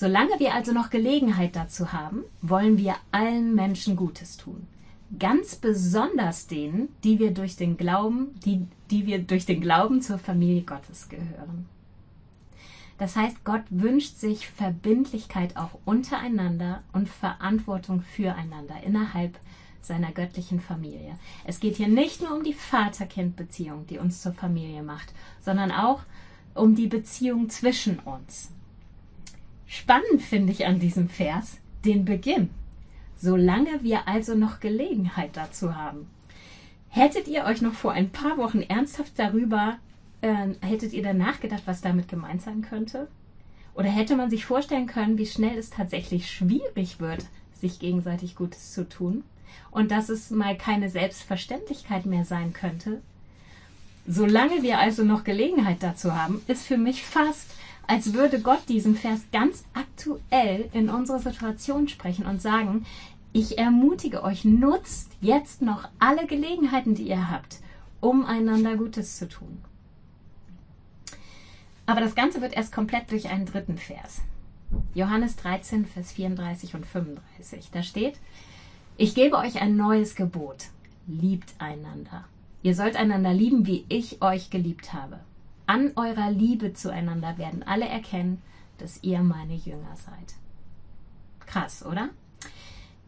Solange 0.00 0.38
wir 0.38 0.54
also 0.54 0.72
noch 0.72 0.88
Gelegenheit 0.88 1.56
dazu 1.56 1.92
haben, 1.92 2.22
wollen 2.40 2.78
wir 2.78 2.94
allen 3.12 3.54
Menschen 3.54 3.96
Gutes 3.96 4.38
tun. 4.38 4.66
Ganz 5.18 5.56
besonders 5.56 6.46
denen, 6.46 6.88
die 7.04 7.18
wir 7.18 7.32
durch 7.34 7.56
den 7.56 7.76
Glauben, 7.76 8.28
die, 8.46 8.66
die 8.90 9.04
wir 9.04 9.18
durch 9.18 9.44
den 9.44 9.60
Glauben 9.60 10.00
zur 10.00 10.18
Familie 10.18 10.62
Gottes 10.62 11.10
gehören. 11.10 11.66
Das 12.96 13.14
heißt, 13.14 13.44
Gott 13.44 13.64
wünscht 13.68 14.16
sich 14.16 14.48
Verbindlichkeit 14.48 15.58
auch 15.58 15.78
untereinander 15.84 16.82
und 16.94 17.06
Verantwortung 17.06 18.00
füreinander 18.00 18.82
innerhalb 18.82 19.38
seiner 19.82 20.12
göttlichen 20.12 20.60
Familie. 20.60 21.18
Es 21.44 21.60
geht 21.60 21.76
hier 21.76 21.88
nicht 21.88 22.22
nur 22.22 22.34
um 22.34 22.42
die 22.42 22.54
Vater-Kind-Beziehung, 22.54 23.86
die 23.86 23.98
uns 23.98 24.22
zur 24.22 24.32
Familie 24.32 24.82
macht, 24.82 25.12
sondern 25.42 25.70
auch 25.70 26.00
um 26.54 26.74
die 26.74 26.86
Beziehung 26.86 27.50
zwischen 27.50 27.98
uns. 27.98 28.50
Spannend 29.72 30.20
finde 30.20 30.50
ich 30.50 30.66
an 30.66 30.80
diesem 30.80 31.08
Vers 31.08 31.58
den 31.84 32.04
Beginn. 32.04 32.50
Solange 33.16 33.84
wir 33.84 34.08
also 34.08 34.34
noch 34.34 34.58
Gelegenheit 34.58 35.36
dazu 35.36 35.76
haben. 35.76 36.10
Hättet 36.88 37.28
ihr 37.28 37.44
euch 37.44 37.62
noch 37.62 37.74
vor 37.74 37.92
ein 37.92 38.10
paar 38.10 38.36
Wochen 38.36 38.62
ernsthaft 38.62 39.12
darüber, 39.16 39.78
äh, 40.22 40.48
hättet 40.60 40.92
ihr 40.92 41.04
dann 41.04 41.18
nachgedacht, 41.18 41.62
was 41.66 41.82
damit 41.82 42.08
gemeint 42.08 42.42
sein 42.42 42.62
könnte? 42.62 43.06
Oder 43.72 43.88
hätte 43.88 44.16
man 44.16 44.28
sich 44.28 44.44
vorstellen 44.44 44.88
können, 44.88 45.18
wie 45.18 45.26
schnell 45.26 45.56
es 45.56 45.70
tatsächlich 45.70 46.28
schwierig 46.28 46.98
wird, 46.98 47.26
sich 47.52 47.78
gegenseitig 47.78 48.34
Gutes 48.34 48.72
zu 48.72 48.88
tun? 48.88 49.22
Und 49.70 49.92
dass 49.92 50.08
es 50.08 50.30
mal 50.30 50.58
keine 50.58 50.90
Selbstverständlichkeit 50.90 52.06
mehr 52.06 52.24
sein 52.24 52.52
könnte? 52.52 53.00
Solange 54.04 54.64
wir 54.64 54.80
also 54.80 55.04
noch 55.04 55.22
Gelegenheit 55.22 55.84
dazu 55.84 56.12
haben, 56.12 56.42
ist 56.48 56.66
für 56.66 56.76
mich 56.76 57.04
fast, 57.04 57.46
als 57.90 58.12
würde 58.12 58.40
Gott 58.40 58.68
diesen 58.68 58.94
Vers 58.94 59.20
ganz 59.32 59.64
aktuell 59.74 60.68
in 60.72 60.88
unsere 60.90 61.18
Situation 61.18 61.88
sprechen 61.88 62.24
und 62.24 62.40
sagen, 62.40 62.86
ich 63.32 63.58
ermutige 63.58 64.22
euch, 64.22 64.44
nutzt 64.44 65.10
jetzt 65.20 65.60
noch 65.60 65.88
alle 65.98 66.28
Gelegenheiten, 66.28 66.94
die 66.94 67.08
ihr 67.08 67.32
habt, 67.32 67.58
um 67.98 68.24
einander 68.24 68.76
Gutes 68.76 69.18
zu 69.18 69.28
tun. 69.28 69.60
Aber 71.84 72.00
das 72.00 72.14
Ganze 72.14 72.40
wird 72.40 72.52
erst 72.52 72.72
komplett 72.72 73.10
durch 73.10 73.28
einen 73.28 73.46
dritten 73.46 73.76
Vers. 73.76 74.20
Johannes 74.94 75.34
13, 75.34 75.84
Vers 75.84 76.12
34 76.12 76.76
und 76.76 76.86
35. 76.86 77.70
Da 77.72 77.82
steht, 77.82 78.18
ich 78.98 79.16
gebe 79.16 79.36
euch 79.36 79.60
ein 79.60 79.76
neues 79.76 80.14
Gebot. 80.14 80.66
Liebt 81.08 81.54
einander. 81.58 82.24
Ihr 82.62 82.76
sollt 82.76 82.94
einander 82.94 83.34
lieben, 83.34 83.66
wie 83.66 83.84
ich 83.88 84.22
euch 84.22 84.50
geliebt 84.50 84.92
habe. 84.92 85.18
An 85.70 85.92
eurer 85.94 86.32
Liebe 86.32 86.72
zueinander 86.72 87.38
werden 87.38 87.62
alle 87.62 87.86
erkennen, 87.86 88.42
dass 88.78 89.04
ihr 89.04 89.20
meine 89.20 89.54
Jünger 89.54 89.94
seid. 89.94 90.34
Krass, 91.46 91.86
oder? 91.86 92.08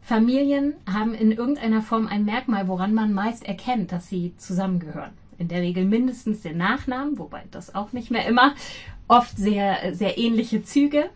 Familien 0.01 0.75
haben 0.89 1.13
in 1.13 1.33
irgendeiner 1.33 1.83
Form 1.83 2.07
ein 2.07 2.25
Merkmal, 2.25 2.69
woran 2.69 2.95
man 2.95 3.13
meist 3.15 3.45
erkennt, 3.45 3.91
dass 3.91 4.09
sie 4.09 4.37
zusammengehören. 4.37 5.11
In 5.39 5.49
der 5.49 5.61
Regel 5.61 5.85
mindestens 5.85 6.43
den 6.43 6.57
Nachnamen, 6.57 7.19
wobei 7.19 7.43
das 7.51 7.75
auch 7.75 7.93
nicht 7.93 8.13
mehr 8.13 8.29
immer, 8.29 8.55
oft 9.09 9.37
sehr, 9.37 9.93
sehr 9.97 10.17
ähnliche 10.17 10.63
Züge. 10.63 11.11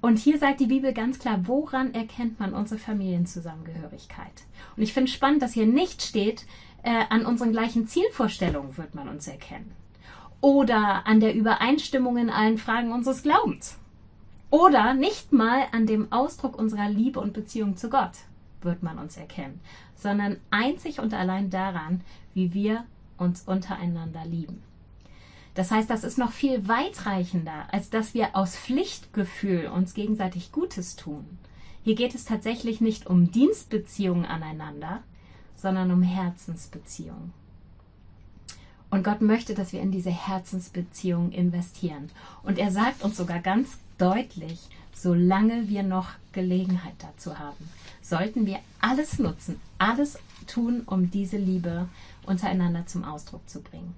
Und 0.00 0.18
hier 0.18 0.38
sagt 0.38 0.60
die 0.60 0.66
Bibel 0.66 0.94
ganz 0.94 1.18
klar, 1.18 1.40
woran 1.42 1.92
erkennt 1.92 2.40
man 2.40 2.54
unsere 2.54 2.80
Familienzusammengehörigkeit? 2.80 4.46
Und 4.78 4.82
ich 4.82 4.94
finde 4.94 5.10
spannend, 5.10 5.42
dass 5.42 5.52
hier 5.52 5.66
nicht 5.66 6.00
steht, 6.00 6.46
äh, 6.84 7.04
an 7.10 7.26
unseren 7.26 7.52
gleichen 7.52 7.86
Zielvorstellungen 7.86 8.78
wird 8.78 8.94
man 8.94 9.10
uns 9.10 9.28
erkennen. 9.28 9.76
Oder 10.40 11.06
an 11.06 11.20
der 11.20 11.34
Übereinstimmung 11.34 12.16
in 12.16 12.30
allen 12.30 12.58
Fragen 12.58 12.92
unseres 12.92 13.22
Glaubens. 13.22 13.78
Oder 14.50 14.94
nicht 14.94 15.32
mal 15.32 15.64
an 15.72 15.86
dem 15.86 16.10
Ausdruck 16.12 16.58
unserer 16.58 16.88
Liebe 16.88 17.20
und 17.20 17.32
Beziehung 17.32 17.76
zu 17.76 17.90
Gott 17.90 18.12
wird 18.62 18.82
man 18.82 18.98
uns 18.98 19.16
erkennen, 19.16 19.60
sondern 19.94 20.38
einzig 20.50 21.00
und 21.00 21.14
allein 21.14 21.50
daran, 21.50 22.00
wie 22.34 22.54
wir 22.54 22.84
uns 23.16 23.42
untereinander 23.42 24.24
lieben. 24.24 24.62
Das 25.54 25.70
heißt, 25.70 25.90
das 25.90 26.04
ist 26.04 26.18
noch 26.18 26.32
viel 26.32 26.68
weitreichender, 26.68 27.66
als 27.72 27.90
dass 27.90 28.14
wir 28.14 28.36
aus 28.36 28.56
Pflichtgefühl 28.56 29.66
uns 29.66 29.94
gegenseitig 29.94 30.52
Gutes 30.52 30.96
tun. 30.96 31.24
Hier 31.82 31.94
geht 31.94 32.14
es 32.14 32.24
tatsächlich 32.24 32.80
nicht 32.80 33.06
um 33.06 33.32
Dienstbeziehungen 33.32 34.24
aneinander, 34.24 35.02
sondern 35.56 35.90
um 35.90 36.02
Herzensbeziehungen. 36.02 37.32
Und 38.90 39.04
Gott 39.04 39.20
möchte, 39.20 39.54
dass 39.54 39.72
wir 39.72 39.80
in 39.80 39.92
diese 39.92 40.10
Herzensbeziehungen 40.10 41.32
investieren. 41.32 42.10
Und 42.42 42.58
er 42.58 42.70
sagt 42.70 43.02
uns 43.02 43.16
sogar 43.16 43.40
ganz 43.40 43.78
deutlich, 43.98 44.58
solange 44.94 45.68
wir 45.68 45.82
noch 45.82 46.08
Gelegenheit 46.32 46.94
dazu 46.98 47.38
haben, 47.38 47.68
sollten 48.00 48.46
wir 48.46 48.58
alles 48.80 49.18
nutzen, 49.18 49.60
alles 49.78 50.18
tun, 50.46 50.82
um 50.86 51.10
diese 51.10 51.36
Liebe 51.36 51.88
untereinander 52.26 52.86
zum 52.86 53.04
Ausdruck 53.04 53.48
zu 53.48 53.60
bringen. 53.60 53.94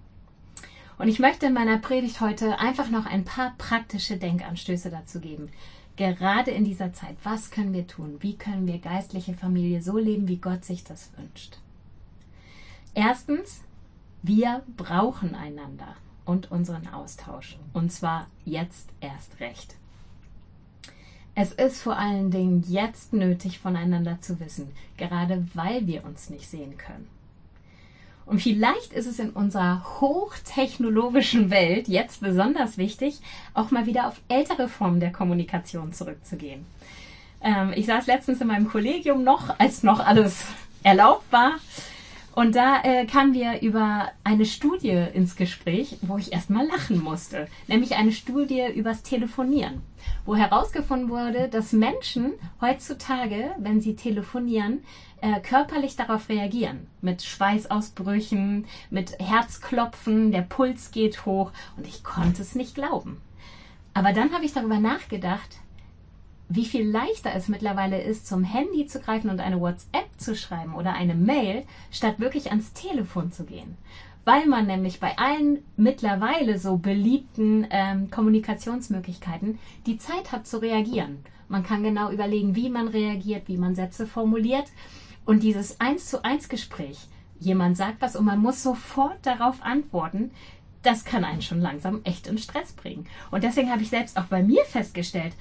Und 0.98 1.08
ich 1.08 1.18
möchte 1.18 1.46
in 1.46 1.54
meiner 1.54 1.78
Predigt 1.78 2.20
heute 2.20 2.58
einfach 2.58 2.90
noch 2.90 3.06
ein 3.06 3.24
paar 3.24 3.54
praktische 3.56 4.18
Denkanstöße 4.18 4.90
dazu 4.90 5.20
geben. 5.20 5.48
Gerade 5.96 6.50
in 6.50 6.64
dieser 6.64 6.92
Zeit, 6.92 7.16
was 7.22 7.50
können 7.50 7.72
wir 7.72 7.86
tun? 7.86 8.16
Wie 8.20 8.36
können 8.36 8.66
wir 8.66 8.78
geistliche 8.78 9.34
Familie 9.34 9.82
so 9.82 9.96
leben, 9.96 10.28
wie 10.28 10.36
Gott 10.36 10.64
sich 10.64 10.84
das 10.84 11.10
wünscht? 11.16 11.58
Erstens, 12.94 13.62
wir 14.22 14.62
brauchen 14.76 15.34
einander 15.34 15.96
und 16.24 16.50
unseren 16.50 16.88
Austausch. 16.88 17.56
Und 17.72 17.92
zwar 17.92 18.26
jetzt 18.44 18.88
erst 19.00 19.40
recht. 19.40 19.74
Es 21.34 21.52
ist 21.52 21.82
vor 21.82 21.96
allen 21.96 22.30
Dingen 22.30 22.64
jetzt 22.68 23.12
nötig, 23.12 23.58
voneinander 23.60 24.20
zu 24.20 24.40
wissen, 24.40 24.70
gerade 24.96 25.46
weil 25.54 25.86
wir 25.86 26.04
uns 26.04 26.28
nicht 26.28 26.48
sehen 26.48 26.76
können. 26.76 27.08
Und 28.26 28.40
vielleicht 28.40 28.92
ist 28.92 29.06
es 29.06 29.18
in 29.18 29.30
unserer 29.30 30.00
hochtechnologischen 30.00 31.50
Welt 31.50 31.88
jetzt 31.88 32.20
besonders 32.20 32.78
wichtig, 32.78 33.20
auch 33.54 33.70
mal 33.70 33.86
wieder 33.86 34.06
auf 34.06 34.20
ältere 34.28 34.68
Formen 34.68 35.00
der 35.00 35.12
Kommunikation 35.12 35.92
zurückzugehen. 35.92 36.64
Ähm, 37.42 37.72
ich 37.74 37.86
saß 37.86 38.06
letztens 38.06 38.40
in 38.40 38.46
meinem 38.46 38.68
Kollegium 38.68 39.24
noch, 39.24 39.58
als 39.58 39.82
noch 39.82 39.98
alles 39.98 40.44
erlaubt 40.82 41.32
war 41.32 41.54
und 42.34 42.54
da 42.54 42.82
äh, 42.82 43.06
kamen 43.06 43.34
wir 43.34 43.60
über 43.60 44.10
eine 44.22 44.46
Studie 44.46 45.06
ins 45.12 45.36
Gespräch, 45.36 45.96
wo 46.02 46.16
ich 46.16 46.32
erstmal 46.32 46.66
lachen 46.66 47.02
musste. 47.02 47.48
Nämlich 47.66 47.96
eine 47.96 48.12
Studie 48.12 48.66
übers 48.74 49.02
Telefonieren, 49.02 49.82
wo 50.24 50.36
herausgefunden 50.36 51.08
wurde, 51.08 51.48
dass 51.48 51.72
Menschen 51.72 52.34
heutzutage, 52.60 53.50
wenn 53.58 53.80
sie 53.80 53.96
telefonieren, 53.96 54.84
äh, 55.20 55.40
körperlich 55.40 55.96
darauf 55.96 56.28
reagieren. 56.28 56.86
Mit 57.00 57.22
Schweißausbrüchen, 57.22 58.66
mit 58.90 59.18
Herzklopfen, 59.18 60.30
der 60.30 60.42
Puls 60.42 60.92
geht 60.92 61.26
hoch 61.26 61.52
und 61.76 61.86
ich 61.86 62.04
konnte 62.04 62.42
es 62.42 62.54
nicht 62.54 62.74
glauben. 62.74 63.20
Aber 63.92 64.12
dann 64.12 64.32
habe 64.32 64.44
ich 64.44 64.52
darüber 64.52 64.78
nachgedacht, 64.78 65.58
wie 66.50 66.64
viel 66.64 66.84
leichter 66.84 67.32
es 67.32 67.46
mittlerweile 67.46 68.02
ist, 68.02 68.26
zum 68.26 68.42
Handy 68.42 68.84
zu 68.84 68.98
greifen 69.00 69.30
und 69.30 69.38
eine 69.38 69.60
WhatsApp 69.60 70.08
zu 70.18 70.34
schreiben 70.34 70.74
oder 70.74 70.94
eine 70.94 71.14
Mail, 71.14 71.62
statt 71.92 72.18
wirklich 72.18 72.50
ans 72.50 72.72
Telefon 72.72 73.30
zu 73.30 73.44
gehen. 73.44 73.76
Weil 74.24 74.46
man 74.46 74.66
nämlich 74.66 74.98
bei 74.98 75.16
allen 75.16 75.60
mittlerweile 75.76 76.58
so 76.58 76.76
beliebten 76.76 77.68
ähm, 77.70 78.10
Kommunikationsmöglichkeiten 78.10 79.60
die 79.86 79.96
Zeit 79.96 80.32
hat 80.32 80.46
zu 80.46 80.60
reagieren. 80.60 81.24
Man 81.48 81.62
kann 81.62 81.84
genau 81.84 82.10
überlegen, 82.10 82.56
wie 82.56 82.68
man 82.68 82.88
reagiert, 82.88 83.44
wie 83.46 83.56
man 83.56 83.76
Sätze 83.76 84.06
formuliert. 84.06 84.66
Und 85.24 85.44
dieses 85.44 85.80
Eins 85.80 86.06
zu 86.06 86.24
eins 86.24 86.48
Gespräch, 86.48 86.98
jemand 87.38 87.76
sagt 87.76 88.02
was 88.02 88.16
und 88.16 88.24
man 88.24 88.40
muss 88.40 88.62
sofort 88.62 89.18
darauf 89.22 89.62
antworten, 89.62 90.32
das 90.82 91.04
kann 91.04 91.24
einen 91.24 91.42
schon 91.42 91.60
langsam 91.60 92.00
echt 92.04 92.26
in 92.26 92.38
Stress 92.38 92.72
bringen. 92.72 93.06
Und 93.30 93.44
deswegen 93.44 93.70
habe 93.70 93.82
ich 93.82 93.90
selbst 93.90 94.16
auch 94.16 94.24
bei 94.24 94.42
mir 94.42 94.64
festgestellt, 94.64 95.34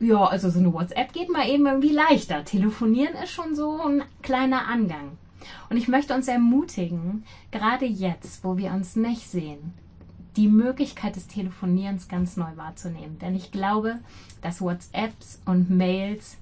ja, 0.00 0.24
also 0.24 0.50
so 0.50 0.58
eine 0.58 0.72
WhatsApp 0.72 1.12
geht 1.12 1.30
mal 1.30 1.48
eben 1.48 1.66
irgendwie 1.66 1.92
leichter. 1.92 2.44
Telefonieren 2.44 3.14
ist 3.22 3.30
schon 3.30 3.54
so 3.54 3.80
ein 3.80 4.02
kleiner 4.22 4.66
Angang. 4.68 5.18
Und 5.70 5.76
ich 5.76 5.88
möchte 5.88 6.14
uns 6.14 6.28
ermutigen, 6.28 7.24
gerade 7.50 7.86
jetzt, 7.86 8.44
wo 8.44 8.56
wir 8.56 8.72
uns 8.72 8.96
nicht 8.96 9.28
sehen, 9.28 9.74
die 10.36 10.48
Möglichkeit 10.48 11.16
des 11.16 11.26
Telefonierens 11.26 12.08
ganz 12.08 12.36
neu 12.36 12.56
wahrzunehmen. 12.56 13.18
Denn 13.18 13.34
ich 13.34 13.50
glaube, 13.50 13.98
dass 14.40 14.60
WhatsApps 14.60 15.40
und 15.46 15.70
Mails 15.70 16.36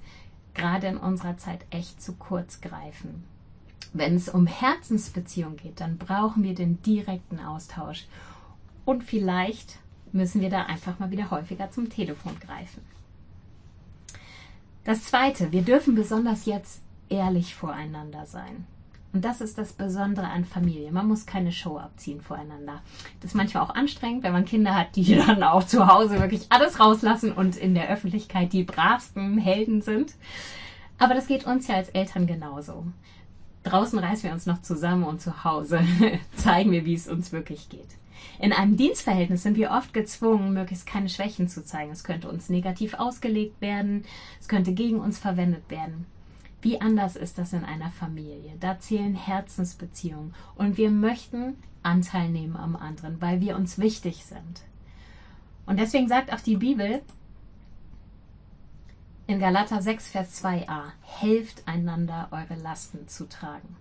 gerade 0.53 0.87
in 0.87 0.97
unserer 0.97 1.37
Zeit 1.37 1.65
echt 1.71 2.01
zu 2.01 2.13
kurz 2.13 2.61
greifen. 2.61 3.23
Wenn 3.93 4.15
es 4.15 4.29
um 4.29 4.45
Herzensbeziehung 4.45 5.55
geht, 5.55 5.79
dann 5.79 5.97
brauchen 5.97 6.43
wir 6.43 6.53
den 6.53 6.81
direkten 6.83 7.39
Austausch. 7.39 8.05
Und 8.85 9.03
vielleicht 9.03 9.79
müssen 10.11 10.41
wir 10.41 10.49
da 10.49 10.63
einfach 10.63 10.99
mal 10.99 11.11
wieder 11.11 11.31
häufiger 11.31 11.71
zum 11.71 11.89
Telefon 11.89 12.39
greifen. 12.39 12.81
Das 14.87 15.03
Zweite, 15.03 15.51
wir 15.51 15.63
dürfen 15.63 15.95
besonders 15.95 16.45
jetzt 16.45 16.81
ehrlich 17.09 17.55
voreinander 17.55 18.25
sein. 18.25 18.65
Und 19.11 19.25
das 19.25 19.41
ist 19.41 19.57
das 19.57 19.73
Besondere 19.73 20.27
an 20.27 20.45
Familie. 20.45 20.93
Man 20.93 21.09
muss 21.09 21.25
keine 21.25 21.51
Show 21.51 21.77
abziehen 21.77 22.21
voreinander. 22.21 22.81
Das 23.19 23.31
ist 23.31 23.35
manchmal 23.35 23.63
auch 23.63 23.75
anstrengend, 23.75 24.23
wenn 24.23 24.31
man 24.31 24.45
Kinder 24.45 24.73
hat, 24.73 24.95
die 24.95 25.15
dann 25.27 25.43
auch 25.43 25.65
zu 25.65 25.87
Hause 25.87 26.21
wirklich 26.21 26.45
alles 26.47 26.79
rauslassen 26.79 27.33
und 27.33 27.57
in 27.57 27.73
der 27.73 27.89
Öffentlichkeit 27.89 28.53
die 28.53 28.63
bravsten 28.63 29.37
Helden 29.37 29.81
sind. 29.81 30.13
Aber 30.97 31.15
das 31.15 31.27
geht 31.27 31.45
uns 31.45 31.67
ja 31.67 31.75
als 31.75 31.89
Eltern 31.89 32.25
genauso. 32.25 32.85
Draußen 33.63 33.99
reißen 33.99 34.23
wir 34.23 34.31
uns 34.31 34.45
noch 34.45 34.61
zusammen 34.61 35.03
und 35.03 35.19
zu 35.19 35.43
Hause 35.43 35.81
zeigen 36.37 36.71
wir, 36.71 36.85
wie 36.85 36.93
es 36.93 37.09
uns 37.09 37.33
wirklich 37.33 37.67
geht. 37.67 37.89
In 38.39 38.53
einem 38.53 38.77
Dienstverhältnis 38.77 39.43
sind 39.43 39.57
wir 39.57 39.71
oft 39.71 39.93
gezwungen, 39.93 40.53
möglichst 40.53 40.85
keine 40.85 41.09
Schwächen 41.09 41.47
zu 41.47 41.63
zeigen. 41.63 41.91
Es 41.91 42.03
könnte 42.03 42.29
uns 42.29 42.49
negativ 42.49 42.93
ausgelegt 42.93 43.61
werden, 43.61 44.05
es 44.39 44.47
könnte 44.47 44.73
gegen 44.73 44.99
uns 44.99 45.17
verwendet 45.17 45.69
werden. 45.69 46.05
Wie 46.61 46.81
anders 46.81 47.15
ist 47.15 47.37
das 47.37 47.53
in 47.53 47.63
einer 47.63 47.91
Familie? 47.91 48.53
Da 48.59 48.79
zählen 48.79 49.15
Herzensbeziehungen 49.15 50.33
und 50.55 50.77
wir 50.77 50.89
möchten 50.89 51.55
Anteil 51.83 52.29
nehmen 52.29 52.57
am 52.57 52.75
anderen, 52.75 53.21
weil 53.21 53.41
wir 53.41 53.55
uns 53.55 53.79
wichtig 53.79 54.25
sind. 54.25 54.61
Und 55.65 55.79
deswegen 55.79 56.07
sagt 56.07 56.33
auch 56.33 56.39
die 56.39 56.57
Bibel 56.57 57.01
in 59.27 59.39
Galater 59.39 59.81
6, 59.81 60.09
Vers 60.09 60.43
2a, 60.43 60.83
helft 61.01 61.67
einander, 61.67 62.29
eure 62.31 62.59
Lasten 62.61 63.07
zu 63.07 63.27
tragen. 63.27 63.75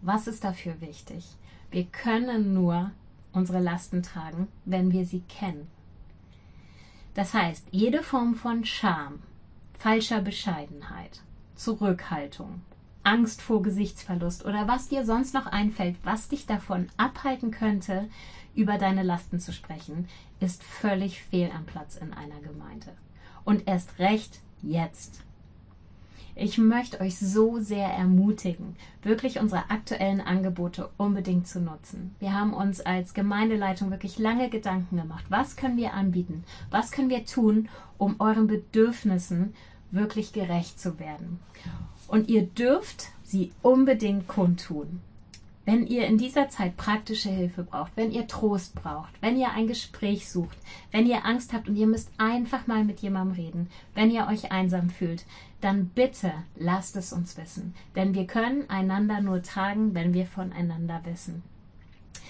Was 0.00 0.26
ist 0.26 0.44
dafür 0.44 0.80
wichtig? 0.80 1.26
Wir 1.70 1.84
können 1.84 2.54
nur 2.54 2.90
unsere 3.32 3.60
Lasten 3.60 4.02
tragen, 4.02 4.48
wenn 4.64 4.92
wir 4.92 5.04
sie 5.04 5.20
kennen. 5.28 5.68
Das 7.14 7.34
heißt, 7.34 7.66
jede 7.70 8.02
Form 8.02 8.34
von 8.34 8.64
Scham, 8.64 9.20
falscher 9.78 10.20
Bescheidenheit, 10.20 11.22
Zurückhaltung, 11.54 12.62
Angst 13.02 13.42
vor 13.42 13.62
Gesichtsverlust 13.62 14.44
oder 14.44 14.68
was 14.68 14.88
dir 14.88 15.04
sonst 15.04 15.34
noch 15.34 15.46
einfällt, 15.46 15.96
was 16.04 16.28
dich 16.28 16.46
davon 16.46 16.88
abhalten 16.96 17.50
könnte, 17.50 18.08
über 18.54 18.78
deine 18.78 19.02
Lasten 19.02 19.40
zu 19.40 19.52
sprechen, 19.52 20.08
ist 20.38 20.62
völlig 20.62 21.22
fehl 21.22 21.50
am 21.54 21.64
Platz 21.64 21.96
in 21.96 22.12
einer 22.12 22.40
Gemeinde. 22.40 22.92
Und 23.44 23.66
erst 23.66 23.98
recht 23.98 24.40
jetzt. 24.62 25.22
Ich 26.42 26.56
möchte 26.56 26.98
euch 27.02 27.18
so 27.18 27.58
sehr 27.58 27.86
ermutigen, 27.86 28.74
wirklich 29.02 29.40
unsere 29.40 29.68
aktuellen 29.68 30.22
Angebote 30.22 30.88
unbedingt 30.96 31.46
zu 31.46 31.60
nutzen. 31.60 32.14
Wir 32.18 32.32
haben 32.32 32.54
uns 32.54 32.80
als 32.80 33.12
Gemeindeleitung 33.12 33.90
wirklich 33.90 34.18
lange 34.18 34.48
Gedanken 34.48 34.96
gemacht. 34.96 35.26
Was 35.28 35.56
können 35.56 35.76
wir 35.76 35.92
anbieten? 35.92 36.44
Was 36.70 36.92
können 36.92 37.10
wir 37.10 37.26
tun, 37.26 37.68
um 37.98 38.16
euren 38.20 38.46
Bedürfnissen 38.46 39.52
wirklich 39.90 40.32
gerecht 40.32 40.80
zu 40.80 40.98
werden? 40.98 41.40
Und 42.08 42.30
ihr 42.30 42.46
dürft 42.46 43.08
sie 43.22 43.52
unbedingt 43.60 44.26
kundtun. 44.26 45.02
Wenn 45.66 45.86
ihr 45.86 46.06
in 46.06 46.16
dieser 46.16 46.48
Zeit 46.48 46.78
praktische 46.78 47.28
Hilfe 47.28 47.64
braucht, 47.64 47.92
wenn 47.96 48.10
ihr 48.10 48.26
Trost 48.26 48.74
braucht, 48.74 49.12
wenn 49.20 49.38
ihr 49.38 49.52
ein 49.52 49.68
Gespräch 49.68 50.28
sucht, 50.28 50.56
wenn 50.90 51.06
ihr 51.06 51.26
Angst 51.26 51.52
habt 51.52 51.68
und 51.68 51.76
ihr 51.76 51.86
müsst 51.86 52.10
einfach 52.16 52.66
mal 52.66 52.82
mit 52.82 53.00
jemandem 53.00 53.36
reden, 53.36 53.68
wenn 53.94 54.10
ihr 54.10 54.26
euch 54.26 54.50
einsam 54.50 54.88
fühlt, 54.88 55.26
dann 55.60 55.88
bitte 55.88 56.32
lasst 56.56 56.96
es 56.96 57.12
uns 57.12 57.36
wissen. 57.36 57.74
Denn 57.96 58.14
wir 58.14 58.26
können 58.26 58.68
einander 58.68 59.20
nur 59.20 59.42
tragen, 59.42 59.94
wenn 59.94 60.14
wir 60.14 60.26
voneinander 60.26 61.00
wissen. 61.04 61.42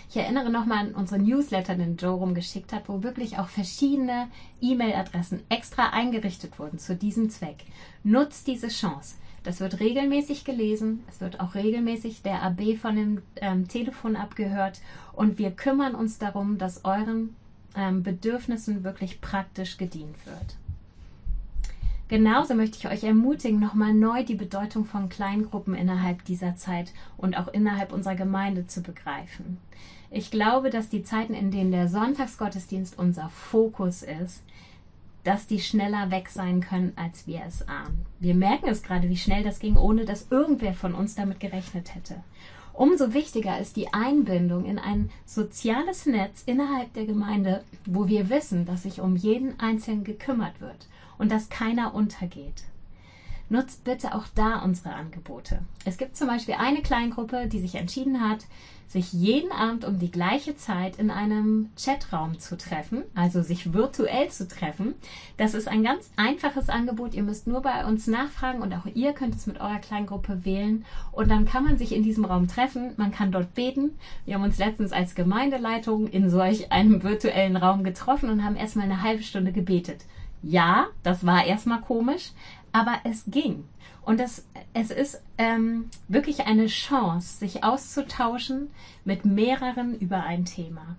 Ich 0.09 0.17
erinnere 0.17 0.51
nochmal 0.51 0.79
an 0.79 0.95
unsere 0.95 1.21
Newsletter, 1.21 1.77
den 1.77 1.97
Joe 1.97 2.19
rumgeschickt 2.19 2.73
hat, 2.73 2.89
wo 2.89 3.05
wirklich 3.05 3.39
auch 3.39 3.49
verschiedene 3.49 4.27
E-Mail-Adressen 4.61 5.45
extra 5.49 5.91
eingerichtet 5.91 6.59
wurden 6.59 6.81
zu 6.81 6.97
diesem 6.97 7.31
Zweck. 7.31 7.65
Nutzt 8.03 8.49
diese 8.49 8.69
Chance. 8.69 9.15
Das 9.45 9.61
wird 9.61 9.79
regelmäßig 9.79 10.45
gelesen. 10.45 11.05
Es 11.09 11.21
wird 11.21 11.39
auch 11.39 11.55
regelmäßig 11.55 12.23
der 12.23 12.43
AB 12.43 12.77
von 12.77 12.97
dem 12.97 13.23
ähm, 13.37 13.69
Telefon 13.69 14.17
abgehört. 14.17 14.81
Und 15.13 15.39
wir 15.39 15.53
kümmern 15.53 15.95
uns 15.95 16.19
darum, 16.19 16.59
dass 16.59 16.85
euren 16.85 17.37
ähm, 17.77 18.03
Bedürfnissen 18.03 18.83
wirklich 18.83 19.21
praktisch 19.21 19.77
gedient 19.77 20.17
wird. 20.27 20.57
Genauso 22.11 22.57
möchte 22.57 22.76
ich 22.76 22.88
euch 22.88 23.05
ermutigen, 23.05 23.61
nochmal 23.61 23.95
neu 23.95 24.25
die 24.25 24.35
Bedeutung 24.35 24.85
von 24.85 25.09
Kleingruppen 25.09 25.76
innerhalb 25.76 26.25
dieser 26.25 26.57
Zeit 26.57 26.93
und 27.17 27.38
auch 27.38 27.47
innerhalb 27.47 27.93
unserer 27.93 28.17
Gemeinde 28.17 28.67
zu 28.67 28.83
begreifen. 28.83 29.59
Ich 30.11 30.33
glaube, 30.33 30.71
dass 30.71 30.88
die 30.88 31.05
Zeiten, 31.05 31.35
in 31.35 31.52
denen 31.52 31.71
der 31.71 31.87
Sonntagsgottesdienst 31.87 32.99
unser 32.99 33.29
Fokus 33.29 34.02
ist, 34.02 34.43
dass 35.23 35.47
die 35.47 35.61
schneller 35.61 36.11
weg 36.11 36.31
sein 36.31 36.61
können, 36.62 36.95
als 36.97 37.29
wir 37.29 37.43
es 37.47 37.69
ahnen. 37.69 38.05
Wir 38.19 38.35
merken 38.35 38.69
es 38.69 38.83
gerade, 38.83 39.09
wie 39.09 39.17
schnell 39.17 39.45
das 39.45 39.61
ging, 39.61 39.76
ohne 39.76 40.05
dass 40.05 40.33
irgendwer 40.33 40.75
von 40.75 40.97
uns 40.97 41.14
damit 41.14 41.38
gerechnet 41.38 41.95
hätte. 41.95 42.17
Umso 42.73 43.14
wichtiger 43.14 43.61
ist 43.61 43.76
die 43.76 43.93
Einbindung 43.93 44.64
in 44.64 44.81
ein 44.81 45.11
soziales 45.26 46.07
Netz 46.07 46.43
innerhalb 46.45 46.93
der 46.95 47.07
Gemeinde, 47.07 47.62
wo 47.87 48.09
wir 48.09 48.31
wissen, 48.31 48.67
dass 48.67 48.83
sich 48.83 49.00
um 49.00 49.14
jeden 49.14 49.61
Einzelnen 49.61 50.02
gekümmert 50.02 50.61
wird 50.61 50.88
und 51.20 51.30
dass 51.30 51.50
keiner 51.50 51.94
untergeht. 51.94 52.64
Nutzt 53.50 53.85
bitte 53.85 54.14
auch 54.14 54.26
da 54.35 54.62
unsere 54.62 54.94
Angebote. 54.94 55.61
Es 55.85 55.98
gibt 55.98 56.16
zum 56.16 56.28
Beispiel 56.28 56.54
eine 56.54 56.83
Kleingruppe, 56.83 57.48
die 57.48 57.59
sich 57.59 57.74
entschieden 57.74 58.20
hat, 58.20 58.46
sich 58.87 59.12
jeden 59.12 59.52
Abend 59.52 59.85
um 59.85 59.98
die 59.98 60.11
gleiche 60.11 60.56
Zeit 60.56 60.96
in 60.96 61.11
einem 61.11 61.70
Chatraum 61.76 62.38
zu 62.38 62.56
treffen, 62.56 63.02
also 63.14 63.42
sich 63.42 63.72
virtuell 63.72 64.30
zu 64.30 64.48
treffen. 64.48 64.94
Das 65.37 65.54
ist 65.54 65.68
ein 65.68 65.83
ganz 65.83 66.11
einfaches 66.16 66.68
Angebot. 66.68 67.14
Ihr 67.14 67.22
müsst 67.22 67.46
nur 67.46 67.61
bei 67.61 67.85
uns 67.85 68.06
nachfragen 68.06 68.62
und 68.62 68.72
auch 68.72 68.87
ihr 68.94 69.12
könnt 69.12 69.35
es 69.35 69.46
mit 69.46 69.61
eurer 69.61 69.78
Kleingruppe 69.78 70.44
wählen. 70.44 70.85
Und 71.12 71.30
dann 71.30 71.44
kann 71.44 71.64
man 71.64 71.76
sich 71.76 71.92
in 71.92 72.02
diesem 72.02 72.24
Raum 72.24 72.48
treffen. 72.48 72.94
Man 72.96 73.12
kann 73.12 73.30
dort 73.30 73.54
beten. 73.54 73.98
Wir 74.26 74.35
haben 74.35 74.44
uns 74.44 74.59
letztens 74.59 74.92
als 74.92 75.14
Gemeindeleitung 75.14 76.06
in 76.09 76.30
solch 76.30 76.72
einem 76.72 77.02
virtuellen 77.02 77.56
Raum 77.56 77.85
getroffen 77.85 78.30
und 78.30 78.44
haben 78.44 78.56
erstmal 78.56 78.87
eine 78.87 79.02
halbe 79.02 79.22
Stunde 79.22 79.52
gebetet. 79.52 80.04
Ja, 80.42 80.87
das 81.03 81.24
war 81.26 81.44
erstmal 81.44 81.81
komisch, 81.81 82.33
aber 82.72 83.00
es 83.05 83.24
ging. 83.26 83.64
Und 84.03 84.18
das, 84.18 84.44
es 84.72 84.90
ist 84.90 85.20
ähm, 85.38 85.90
wirklich 86.09 86.46
eine 86.46 86.66
Chance, 86.66 87.38
sich 87.38 87.62
auszutauschen 87.64 88.70
mit 89.05 89.24
mehreren 89.24 89.98
über 89.98 90.22
ein 90.22 90.44
Thema. 90.44 90.96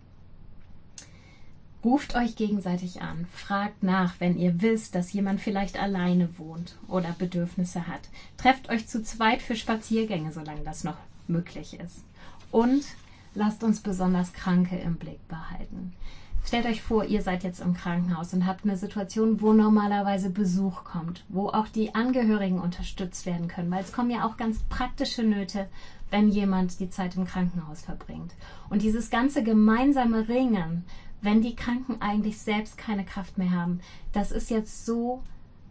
Ruft 1.84 2.15
euch 2.15 2.36
gegenseitig 2.36 3.01
an, 3.01 3.25
fragt 3.34 3.82
nach, 3.82 4.19
wenn 4.19 4.38
ihr 4.38 4.62
wisst, 4.62 4.93
dass 4.93 5.13
jemand 5.13 5.41
vielleicht 5.41 5.80
alleine 5.80 6.38
wohnt 6.38 6.77
oder 6.88 7.15
Bedürfnisse 7.17 7.88
hat. 7.88 8.01
Trefft 8.38 8.69
euch 8.69 8.88
zu 8.88 9.01
zweit 9.01 9.41
für 9.41 9.56
Spaziergänge, 9.56 10.32
solange 10.32 10.62
das 10.62 10.84
noch 10.84 10.97
möglich 11.27 11.80
ist. 11.80 12.04
Und 12.51 12.84
lasst 13.34 13.63
uns 13.63 13.80
besonders 13.80 14.32
Kranke 14.34 14.77
im 14.77 14.97
Blick 14.97 15.27
behalten. 15.27 15.93
Stellt 16.43 16.65
euch 16.65 16.82
vor, 16.82 17.06
ihr 17.06 17.21
seid 17.21 17.43
jetzt 17.43 17.62
im 17.62 17.73
Krankenhaus 17.73 18.34
und 18.34 18.45
habt 18.45 18.65
eine 18.65 18.75
Situation, 18.75 19.41
wo 19.41 19.54
normalerweise 19.54 20.30
Besuch 20.30 20.84
kommt, 20.84 21.23
wo 21.30 21.47
auch 21.47 21.67
die 21.67 21.93
Angehörigen 21.93 22.60
unterstützt 22.60 23.25
werden 23.25 23.47
können, 23.47 23.71
weil 23.71 23.84
es 23.84 23.93
kommen 23.93 24.10
ja 24.10 24.25
auch 24.25 24.38
ganz 24.38 24.60
praktische 24.63 25.23
Nöte, 25.23 25.67
wenn 26.10 26.30
jemand 26.30 26.80
die 26.80 26.89
Zeit 26.89 27.15
im 27.15 27.25
Krankenhaus 27.25 27.82
verbringt. 27.82 28.34
Und 28.69 28.82
dieses 28.82 29.10
ganze 29.10 29.43
gemeinsame 29.43 30.27
Ringen, 30.27 30.84
wenn 31.21 31.41
die 31.41 31.56
Kranken 31.56 32.01
eigentlich 32.01 32.39
selbst 32.39 32.77
keine 32.77 33.06
Kraft 33.06 33.38
mehr 33.38 33.51
haben, 33.51 33.80
das 34.12 34.32
ist 34.32 34.49
jetzt 34.49 34.86
so 34.86 35.23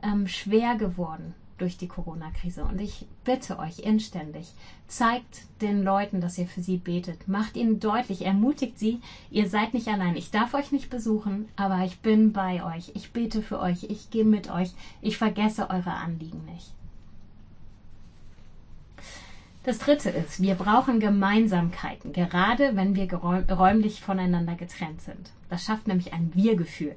ähm, 0.02 0.28
schwer 0.28 0.76
geworden 0.76 1.34
durch 1.60 1.76
die 1.76 1.88
Corona-Krise. 1.88 2.64
Und 2.64 2.80
ich 2.80 3.06
bitte 3.24 3.58
euch 3.58 3.80
inständig, 3.80 4.52
zeigt 4.88 5.42
den 5.60 5.82
Leuten, 5.82 6.20
dass 6.20 6.38
ihr 6.38 6.46
für 6.46 6.62
sie 6.62 6.78
betet. 6.78 7.28
Macht 7.28 7.56
ihnen 7.56 7.80
deutlich, 7.80 8.24
ermutigt 8.24 8.78
sie, 8.78 9.00
ihr 9.30 9.48
seid 9.48 9.74
nicht 9.74 9.88
allein. 9.88 10.16
Ich 10.16 10.30
darf 10.30 10.54
euch 10.54 10.72
nicht 10.72 10.90
besuchen, 10.90 11.48
aber 11.56 11.84
ich 11.84 12.00
bin 12.00 12.32
bei 12.32 12.64
euch. 12.64 12.92
Ich 12.94 13.12
bete 13.12 13.42
für 13.42 13.60
euch. 13.60 13.84
Ich 13.84 14.10
gehe 14.10 14.24
mit 14.24 14.50
euch. 14.50 14.70
Ich 15.00 15.18
vergesse 15.18 15.70
eure 15.70 15.92
Anliegen 15.92 16.44
nicht. 16.46 16.72
Das 19.62 19.78
dritte 19.78 20.08
ist, 20.08 20.40
wir 20.40 20.54
brauchen 20.54 21.00
Gemeinsamkeiten, 21.00 22.14
gerade 22.14 22.76
wenn 22.76 22.94
wir 22.94 23.12
räumlich 23.12 24.00
voneinander 24.00 24.54
getrennt 24.54 25.02
sind. 25.02 25.32
Das 25.50 25.64
schafft 25.64 25.86
nämlich 25.86 26.14
ein 26.14 26.32
Wir-Gefühl. 26.34 26.96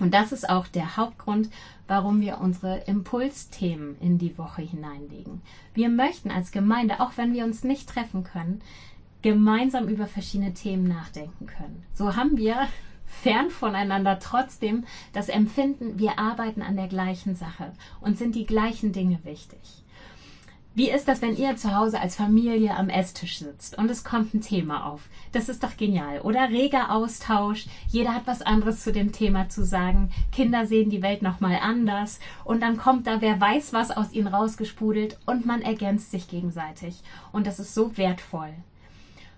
Und 0.00 0.14
das 0.14 0.32
ist 0.32 0.48
auch 0.48 0.66
der 0.66 0.96
Hauptgrund, 0.96 1.50
warum 1.86 2.20
wir 2.20 2.40
unsere 2.40 2.78
Impulsthemen 2.86 3.96
in 4.00 4.18
die 4.18 4.36
Woche 4.38 4.62
hineinlegen. 4.62 5.42
Wir 5.74 5.88
möchten 5.88 6.30
als 6.30 6.50
Gemeinde, 6.50 7.00
auch 7.00 7.12
wenn 7.16 7.34
wir 7.34 7.44
uns 7.44 7.62
nicht 7.62 7.88
treffen 7.88 8.24
können, 8.24 8.62
gemeinsam 9.22 9.88
über 9.88 10.06
verschiedene 10.06 10.54
Themen 10.54 10.88
nachdenken 10.88 11.46
können. 11.46 11.84
So 11.94 12.16
haben 12.16 12.36
wir 12.36 12.66
fern 13.06 13.50
voneinander 13.50 14.18
trotzdem 14.18 14.84
das 15.12 15.28
Empfinden, 15.28 15.98
wir 15.98 16.18
arbeiten 16.18 16.62
an 16.62 16.76
der 16.76 16.88
gleichen 16.88 17.34
Sache 17.34 17.72
und 18.00 18.16
sind 18.16 18.34
die 18.34 18.46
gleichen 18.46 18.92
Dinge 18.92 19.18
wichtig. 19.24 19.60
Wie 20.72 20.88
ist 20.88 21.08
das, 21.08 21.20
wenn 21.20 21.36
ihr 21.36 21.56
zu 21.56 21.74
Hause 21.74 22.00
als 22.00 22.14
Familie 22.14 22.76
am 22.76 22.88
Esstisch 22.88 23.40
sitzt 23.40 23.76
und 23.76 23.90
es 23.90 24.04
kommt 24.04 24.34
ein 24.34 24.40
Thema 24.40 24.86
auf? 24.86 25.08
Das 25.32 25.48
ist 25.48 25.64
doch 25.64 25.76
genial. 25.76 26.20
Oder 26.20 26.48
reger 26.48 26.92
Austausch. 26.92 27.66
Jeder 27.88 28.14
hat 28.14 28.28
was 28.28 28.40
anderes 28.40 28.84
zu 28.84 28.92
dem 28.92 29.10
Thema 29.10 29.48
zu 29.48 29.64
sagen. 29.64 30.12
Kinder 30.30 30.66
sehen 30.66 30.88
die 30.88 31.02
Welt 31.02 31.22
nochmal 31.22 31.58
anders. 31.60 32.20
Und 32.44 32.62
dann 32.62 32.76
kommt 32.76 33.08
da 33.08 33.20
wer 33.20 33.40
weiß 33.40 33.72
was 33.72 33.90
aus 33.90 34.12
ihnen 34.12 34.28
rausgespudelt 34.28 35.18
und 35.26 35.44
man 35.44 35.60
ergänzt 35.60 36.12
sich 36.12 36.28
gegenseitig. 36.28 37.02
Und 37.32 37.48
das 37.48 37.58
ist 37.58 37.74
so 37.74 37.96
wertvoll. 37.96 38.54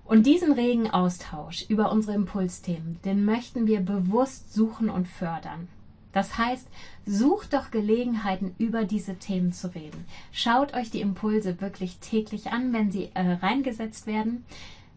Und 0.04 0.26
diesen 0.26 0.52
regen 0.52 0.90
Austausch 0.90 1.64
über 1.70 1.92
unsere 1.92 2.14
Impulsthemen, 2.14 3.00
den 3.06 3.24
möchten 3.24 3.66
wir 3.66 3.80
bewusst 3.80 4.52
suchen 4.52 4.90
und 4.90 5.08
fördern. 5.08 5.68
Das 6.12 6.38
heißt, 6.38 6.66
sucht 7.06 7.54
doch 7.54 7.70
Gelegenheiten, 7.70 8.54
über 8.58 8.84
diese 8.84 9.16
Themen 9.16 9.52
zu 9.52 9.74
reden. 9.74 10.04
Schaut 10.30 10.74
euch 10.74 10.90
die 10.90 11.00
Impulse 11.00 11.60
wirklich 11.60 11.98
täglich 11.98 12.52
an, 12.52 12.72
wenn 12.72 12.90
sie 12.90 13.10
äh, 13.14 13.32
reingesetzt 13.32 14.06
werden. 14.06 14.44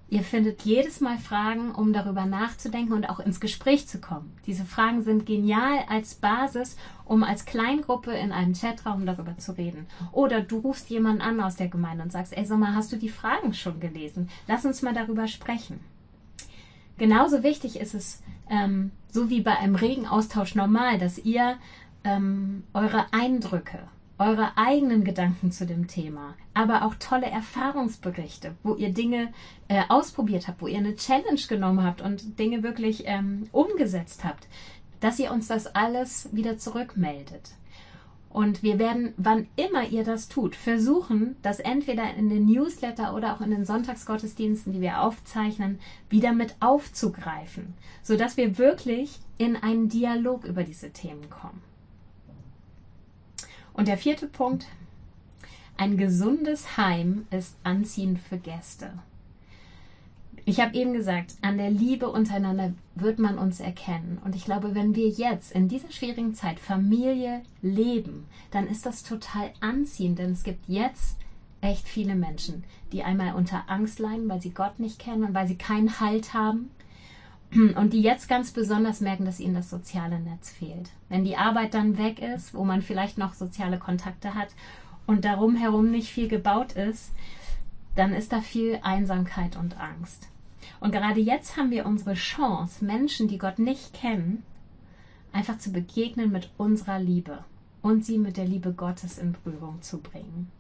Ihr 0.07 0.21
findet 0.21 0.61
jedes 0.61 1.01
Mal 1.01 1.17
Fragen, 1.17 1.71
um 1.71 1.91
darüber 1.91 2.25
nachzudenken 2.27 2.93
und 2.93 3.09
auch 3.09 3.19
ins 3.19 3.39
Gespräch 3.39 3.87
zu 3.87 3.99
kommen. 3.99 4.31
Diese 4.45 4.63
Fragen 4.63 5.01
sind 5.01 5.25
genial 5.25 5.79
als 5.89 6.13
Basis, 6.13 6.77
um 7.05 7.23
als 7.23 7.45
Kleingruppe 7.45 8.13
in 8.13 8.31
einem 8.31 8.53
Chatraum 8.53 9.07
darüber 9.07 9.35
zu 9.37 9.57
reden. 9.57 9.87
Oder 10.11 10.41
du 10.41 10.59
rufst 10.59 10.91
jemanden 10.91 11.21
an 11.21 11.41
aus 11.41 11.55
der 11.55 11.69
Gemeinde 11.69 12.03
und 12.03 12.11
sagst, 12.11 12.37
ey, 12.37 12.45
mal, 12.55 12.75
hast 12.75 12.91
du 12.91 12.97
die 12.97 13.09
Fragen 13.09 13.55
schon 13.55 13.79
gelesen? 13.79 14.29
Lass 14.47 14.63
uns 14.63 14.83
mal 14.83 14.93
darüber 14.93 15.27
sprechen. 15.27 15.79
Genauso 16.97 17.43
wichtig 17.43 17.79
ist 17.79 17.93
es, 17.93 18.21
ähm, 18.49 18.91
so 19.11 19.29
wie 19.29 19.41
bei 19.41 19.57
einem 19.57 19.75
regen 19.75 20.05
Austausch 20.05 20.55
normal, 20.55 20.97
dass 20.97 21.17
ihr 21.17 21.57
ähm, 22.03 22.63
eure 22.73 23.07
Eindrücke, 23.11 23.79
eure 24.17 24.57
eigenen 24.57 25.03
Gedanken 25.03 25.51
zu 25.51 25.65
dem 25.65 25.87
Thema, 25.87 26.35
aber 26.53 26.85
auch 26.85 26.95
tolle 26.95 27.25
Erfahrungsberichte, 27.25 28.55
wo 28.63 28.75
ihr 28.75 28.93
Dinge 28.93 29.33
äh, 29.67 29.83
ausprobiert 29.89 30.47
habt, 30.47 30.61
wo 30.61 30.67
ihr 30.67 30.77
eine 30.77 30.95
Challenge 30.95 31.41
genommen 31.49 31.83
habt 31.83 32.01
und 32.01 32.39
Dinge 32.39 32.63
wirklich 32.63 33.03
ähm, 33.05 33.47
umgesetzt 33.51 34.23
habt, 34.23 34.47
dass 35.01 35.19
ihr 35.19 35.31
uns 35.31 35.47
das 35.47 35.67
alles 35.67 36.29
wieder 36.31 36.57
zurückmeldet. 36.57 37.51
Und 38.35 38.63
wir 38.63 38.79
werden, 38.79 39.13
wann 39.15 39.47
immer 39.55 39.87
ihr 39.87 40.03
das 40.03 40.27
tut, 40.27 40.57
versuchen, 40.57 41.37
das 41.41 41.61
entweder 41.61 42.15
in 42.15 42.27
den 42.27 42.45
Newsletter 42.47 43.15
oder 43.15 43.33
auch 43.33 43.39
in 43.39 43.49
den 43.49 43.63
Sonntagsgottesdiensten, 43.63 44.73
die 44.73 44.81
wir 44.81 44.99
aufzeichnen, 44.99 45.79
wieder 46.09 46.33
mit 46.33 46.53
aufzugreifen, 46.59 47.75
sodass 48.03 48.35
wir 48.35 48.57
wirklich 48.57 49.19
in 49.37 49.55
einen 49.55 49.87
Dialog 49.87 50.43
über 50.43 50.63
diese 50.65 50.91
Themen 50.91 51.29
kommen. 51.29 51.61
Und 53.71 53.87
der 53.87 53.97
vierte 53.97 54.27
Punkt, 54.27 54.65
ein 55.77 55.95
gesundes 55.95 56.75
Heim 56.75 57.27
ist 57.31 57.55
anziehend 57.63 58.19
für 58.19 58.37
Gäste. 58.37 58.91
Ich 60.47 60.59
habe 60.59 60.75
eben 60.75 60.93
gesagt, 60.93 61.33
an 61.41 61.57
der 61.57 61.71
Liebe 61.71 62.07
untereinander 62.07 62.73
wird 62.93 63.17
man 63.17 63.39
uns 63.39 63.59
erkennen. 63.59 64.19
Und 64.23 64.35
ich 64.35 64.45
glaube, 64.45 64.75
wenn 64.75 64.95
wir 64.95 65.09
jetzt 65.09 65.51
in 65.51 65.67
dieser 65.67 65.91
schwierigen 65.91 66.35
Zeit 66.35 66.59
Familie 66.59 67.41
leben, 67.63 68.27
dann 68.51 68.67
ist 68.67 68.85
das 68.85 69.01
total 69.01 69.51
anziehend, 69.59 70.19
denn 70.19 70.31
es 70.31 70.43
gibt 70.43 70.69
jetzt 70.69 71.17
echt 71.61 71.87
viele 71.87 72.13
Menschen, 72.13 72.63
die 72.91 73.01
einmal 73.01 73.33
unter 73.33 73.63
Angst 73.67 73.97
leiden, 73.97 74.29
weil 74.29 74.39
sie 74.39 74.51
Gott 74.51 74.79
nicht 74.79 74.99
kennen 74.99 75.23
und 75.23 75.33
weil 75.33 75.47
sie 75.47 75.57
keinen 75.57 75.99
Halt 75.99 76.35
haben. 76.35 76.69
Und 77.51 77.93
die 77.93 78.01
jetzt 78.01 78.27
ganz 78.27 78.51
besonders 78.51 79.01
merken, 79.01 79.25
dass 79.25 79.39
ihnen 79.39 79.55
das 79.55 79.69
soziale 79.71 80.19
Netz 80.19 80.51
fehlt. 80.51 80.91
Wenn 81.09 81.25
die 81.25 81.37
Arbeit 81.37 81.73
dann 81.73 81.97
weg 81.97 82.19
ist, 82.21 82.53
wo 82.53 82.65
man 82.65 82.83
vielleicht 82.83 83.17
noch 83.17 83.33
soziale 83.33 83.79
Kontakte 83.79 84.35
hat 84.35 84.49
und 85.07 85.25
darum 85.25 85.55
herum 85.55 85.89
nicht 85.89 86.11
viel 86.11 86.27
gebaut 86.27 86.73
ist, 86.73 87.11
dann 87.95 88.13
ist 88.13 88.31
da 88.31 88.41
viel 88.41 88.79
Einsamkeit 88.83 89.55
und 89.55 89.79
Angst. 89.79 90.27
Und 90.79 90.91
gerade 90.91 91.19
jetzt 91.19 91.57
haben 91.57 91.71
wir 91.71 91.85
unsere 91.85 92.13
Chance, 92.13 92.83
Menschen, 92.83 93.27
die 93.27 93.37
Gott 93.37 93.59
nicht 93.59 93.93
kennen, 93.93 94.43
einfach 95.31 95.57
zu 95.57 95.71
begegnen 95.71 96.31
mit 96.31 96.49
unserer 96.57 96.99
Liebe 96.99 97.43
und 97.81 98.05
sie 98.05 98.17
mit 98.17 98.37
der 98.37 98.45
Liebe 98.45 98.73
Gottes 98.73 99.17
in 99.17 99.33
Berührung 99.33 99.81
zu 99.81 99.99
bringen. 99.99 100.51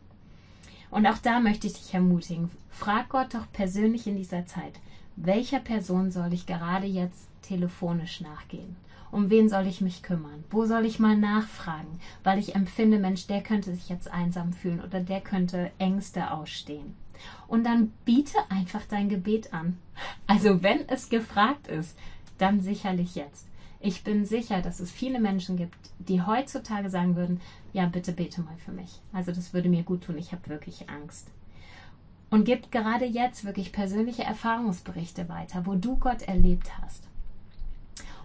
Und 0.91 1.07
auch 1.07 1.17
da 1.17 1.39
möchte 1.39 1.67
ich 1.67 1.73
dich 1.73 1.93
ermutigen, 1.93 2.49
frag 2.69 3.09
Gott 3.09 3.33
doch 3.33 3.51
persönlich 3.51 4.07
in 4.07 4.17
dieser 4.17 4.45
Zeit, 4.45 4.79
welcher 5.15 5.59
Person 5.59 6.11
soll 6.11 6.33
ich 6.33 6.45
gerade 6.45 6.85
jetzt 6.85 7.27
telefonisch 7.41 8.21
nachgehen? 8.21 8.75
Um 9.11 9.29
wen 9.29 9.47
soll 9.47 9.65
ich 9.65 9.79
mich 9.79 10.03
kümmern? 10.03 10.43
Wo 10.49 10.65
soll 10.65 10.85
ich 10.85 10.99
mal 10.99 11.15
nachfragen? 11.15 11.99
Weil 12.23 12.37
ich 12.37 12.53
empfinde, 12.53 12.99
Mensch, 12.99 13.27
der 13.27 13.41
könnte 13.41 13.73
sich 13.73 13.87
jetzt 13.87 14.11
einsam 14.11 14.51
fühlen 14.51 14.81
oder 14.81 14.99
der 14.99 15.21
könnte 15.21 15.71
Ängste 15.77 16.31
ausstehen. 16.31 16.95
Und 17.47 17.65
dann 17.65 17.91
biete 18.05 18.37
einfach 18.49 18.83
dein 18.89 19.09
Gebet 19.09 19.53
an. 19.53 19.77
Also 20.27 20.63
wenn 20.63 20.87
es 20.89 21.09
gefragt 21.09 21.67
ist, 21.67 21.97
dann 22.37 22.59
sicherlich 22.61 23.15
jetzt. 23.15 23.47
Ich 23.79 24.03
bin 24.03 24.25
sicher, 24.25 24.61
dass 24.61 24.79
es 24.79 24.91
viele 24.91 25.19
Menschen 25.19 25.57
gibt, 25.57 25.77
die 25.99 26.21
heutzutage 26.21 26.89
sagen 26.89 27.15
würden, 27.15 27.39
ja, 27.71 27.85
bitte 27.85 28.13
bete 28.13 28.41
mal 28.41 28.57
für 28.57 28.71
mich. 28.71 28.99
Also 29.13 29.31
das 29.31 29.53
würde 29.53 29.69
mir 29.69 29.83
gut 29.83 30.05
tun, 30.05 30.17
ich 30.17 30.31
habe 30.31 30.47
wirklich 30.47 30.89
Angst. 30.89 31.27
Und 32.29 32.45
gibt 32.45 32.71
gerade 32.71 33.05
jetzt 33.05 33.45
wirklich 33.45 33.71
persönliche 33.71 34.23
Erfahrungsberichte 34.23 35.29
weiter, 35.29 35.65
wo 35.65 35.75
du 35.75 35.97
Gott 35.97 36.23
erlebt 36.23 36.71
hast. 36.81 37.03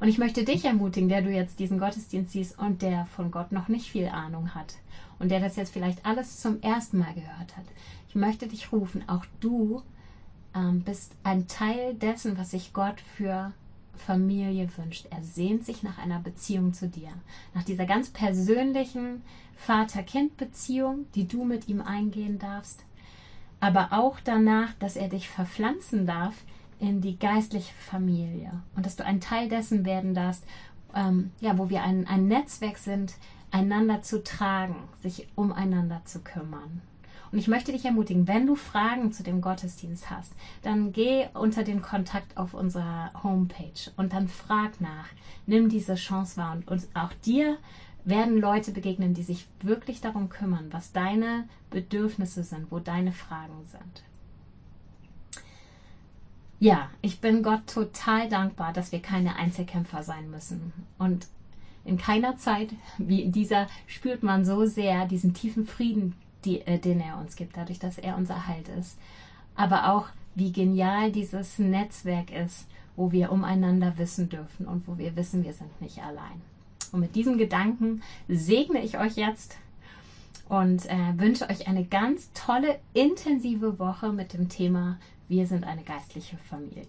Und 0.01 0.09
ich 0.09 0.17
möchte 0.17 0.45
dich 0.45 0.65
ermutigen, 0.65 1.11
der 1.11 1.21
du 1.21 1.31
jetzt 1.31 1.59
diesen 1.59 1.79
Gottesdienst 1.79 2.33
siehst 2.33 2.59
und 2.59 2.81
der 2.81 3.05
von 3.07 3.31
Gott 3.31 3.53
noch 3.53 3.69
nicht 3.69 3.91
viel 3.91 4.09
Ahnung 4.09 4.55
hat 4.55 4.77
und 5.19 5.31
der 5.31 5.41
das 5.41 5.57
jetzt 5.57 5.75
vielleicht 5.75 6.07
alles 6.07 6.41
zum 6.41 6.63
ersten 6.63 6.99
Mal 6.99 7.13
gehört 7.13 7.57
hat. 7.57 7.67
Ich 8.09 8.15
möchte 8.15 8.49
dich 8.49 8.73
rufen, 8.73 9.07
auch 9.09 9.27
du 9.41 9.83
ähm, 10.55 10.81
bist 10.83 11.13
ein 11.23 11.47
Teil 11.49 11.95
dessen, 11.95 12.39
was 12.39 12.53
sich 12.53 12.73
Gott 12.73 12.99
für 13.17 13.53
Familie 13.95 14.69
wünscht. 14.79 15.07
Er 15.11 15.23
sehnt 15.23 15.67
sich 15.67 15.83
nach 15.83 15.99
einer 15.99 16.19
Beziehung 16.19 16.73
zu 16.73 16.89
dir, 16.89 17.11
nach 17.53 17.65
dieser 17.65 17.85
ganz 17.85 18.09
persönlichen 18.09 19.23
Vater-Kind-Beziehung, 19.57 21.07
die 21.15 21.29
du 21.29 21.45
mit 21.45 21.69
ihm 21.69 21.83
eingehen 21.83 22.39
darfst, 22.39 22.85
aber 23.61 23.89
auch 23.93 24.19
danach, 24.25 24.73
dass 24.79 24.97
er 24.97 25.09
dich 25.09 25.29
verpflanzen 25.29 26.07
darf 26.07 26.35
in 26.81 27.01
die 27.01 27.19
geistliche 27.19 27.73
Familie 27.75 28.53
und 28.75 28.87
dass 28.87 28.97
du 28.97 29.05
ein 29.05 29.21
Teil 29.21 29.49
dessen 29.49 29.85
werden 29.85 30.15
darfst, 30.15 30.45
ähm, 30.95 31.31
ja, 31.41 31.57
wo 31.59 31.71
wir 31.71 31.83
ein, 31.83 32.07
ein 32.07 32.27
Netzwerk 32.27 32.79
sind, 32.79 33.15
einander 33.51 34.03
zu 34.03 34.23
tragen, 34.23 34.77
sich 35.03 35.29
umeinander 35.35 36.03
zu 36.05 36.21
kümmern. 36.21 36.81
Und 37.33 37.39
ich 37.39 37.49
möchte 37.49 37.71
dich 37.71 37.85
ermutigen, 37.85 38.27
wenn 38.27 38.47
du 38.47 38.57
Fragen 38.57 39.13
zu 39.13 39.23
dem 39.23 39.41
Gottesdienst 39.41 40.11
hast, 40.11 40.33
dann 40.63 40.93
geh 40.93 41.29
unter 41.35 41.63
den 41.63 41.81
Kontakt 41.81 42.37
auf 42.37 42.55
unserer 42.55 43.13
Homepage 43.23 43.91
und 43.97 44.13
dann 44.13 44.27
frag 44.27 44.81
nach. 44.81 45.07
Nimm 45.47 45.69
diese 45.69 45.95
Chance 45.95 46.39
wahr 46.39 46.55
und, 46.55 46.69
und 46.69 46.89
auch 46.95 47.13
dir 47.25 47.57
werden 48.05 48.39
Leute 48.39 48.73
begegnen, 48.73 49.15
die 49.15 49.23
sich 49.23 49.47
wirklich 49.63 50.01
darum 50.01 50.29
kümmern, 50.29 50.69
was 50.73 50.93
deine 50.93 51.49
Bedürfnisse 51.71 52.43
sind, 52.43 52.73
wo 52.73 52.81
deine 52.81 53.13
Fragen 53.13 53.65
sind. 53.65 54.03
Ja, 56.63 56.91
ich 57.01 57.21
bin 57.21 57.43
Gott 57.43 57.67
total 57.67 58.29
dankbar, 58.29 58.75
dass 58.75 58.93
wir 58.93 59.01
keine 59.01 59.37
Einzelkämpfer 59.37 60.03
sein 60.03 60.31
müssen. 60.31 60.75
Und 60.99 61.27
in 61.87 61.97
keiner 61.97 62.37
Zeit 62.37 62.69
wie 62.99 63.23
in 63.23 63.33
dieser 63.33 63.67
spürt 63.87 64.23
man 64.23 64.45
so 64.45 64.67
sehr 64.67 65.07
diesen 65.07 65.33
tiefen 65.33 65.67
Frieden, 65.67 66.15
die, 66.45 66.61
äh, 66.61 66.79
den 66.79 67.01
er 67.01 67.19
uns 67.19 67.37
gibt, 67.37 67.57
dadurch, 67.57 67.79
dass 67.79 67.97
er 67.97 68.15
unser 68.19 68.47
Halt 68.47 68.69
ist. 68.79 68.99
Aber 69.57 69.91
auch, 69.91 70.09
wie 70.35 70.53
genial 70.53 71.11
dieses 71.11 71.59
Netzwerk 71.59 72.31
ist, 72.31 72.67
wo 72.95 73.11
wir 73.11 73.33
umeinander 73.33 73.97
wissen 73.97 74.29
dürfen 74.29 74.67
und 74.67 74.87
wo 74.87 74.99
wir 74.99 75.17
wissen, 75.17 75.45
wir 75.45 75.55
sind 75.55 75.81
nicht 75.81 76.03
allein. 76.03 76.43
Und 76.93 77.01
mit 77.01 77.17
diesem 77.17 77.39
Gedanken 77.39 78.03
segne 78.29 78.83
ich 78.83 78.99
euch 78.99 79.17
jetzt 79.17 79.57
und 80.51 80.85
äh, 80.91 81.17
wünsche 81.17 81.49
euch 81.49 81.69
eine 81.69 81.85
ganz 81.87 82.31
tolle, 82.35 82.79
intensive 82.93 83.79
Woche 83.79 84.13
mit 84.13 84.35
dem 84.35 84.51
Thema 84.51 84.99
Wir 85.31 85.47
sind 85.47 85.63
eine 85.63 85.85
geistliche 85.85 86.37
Familie. 86.39 86.89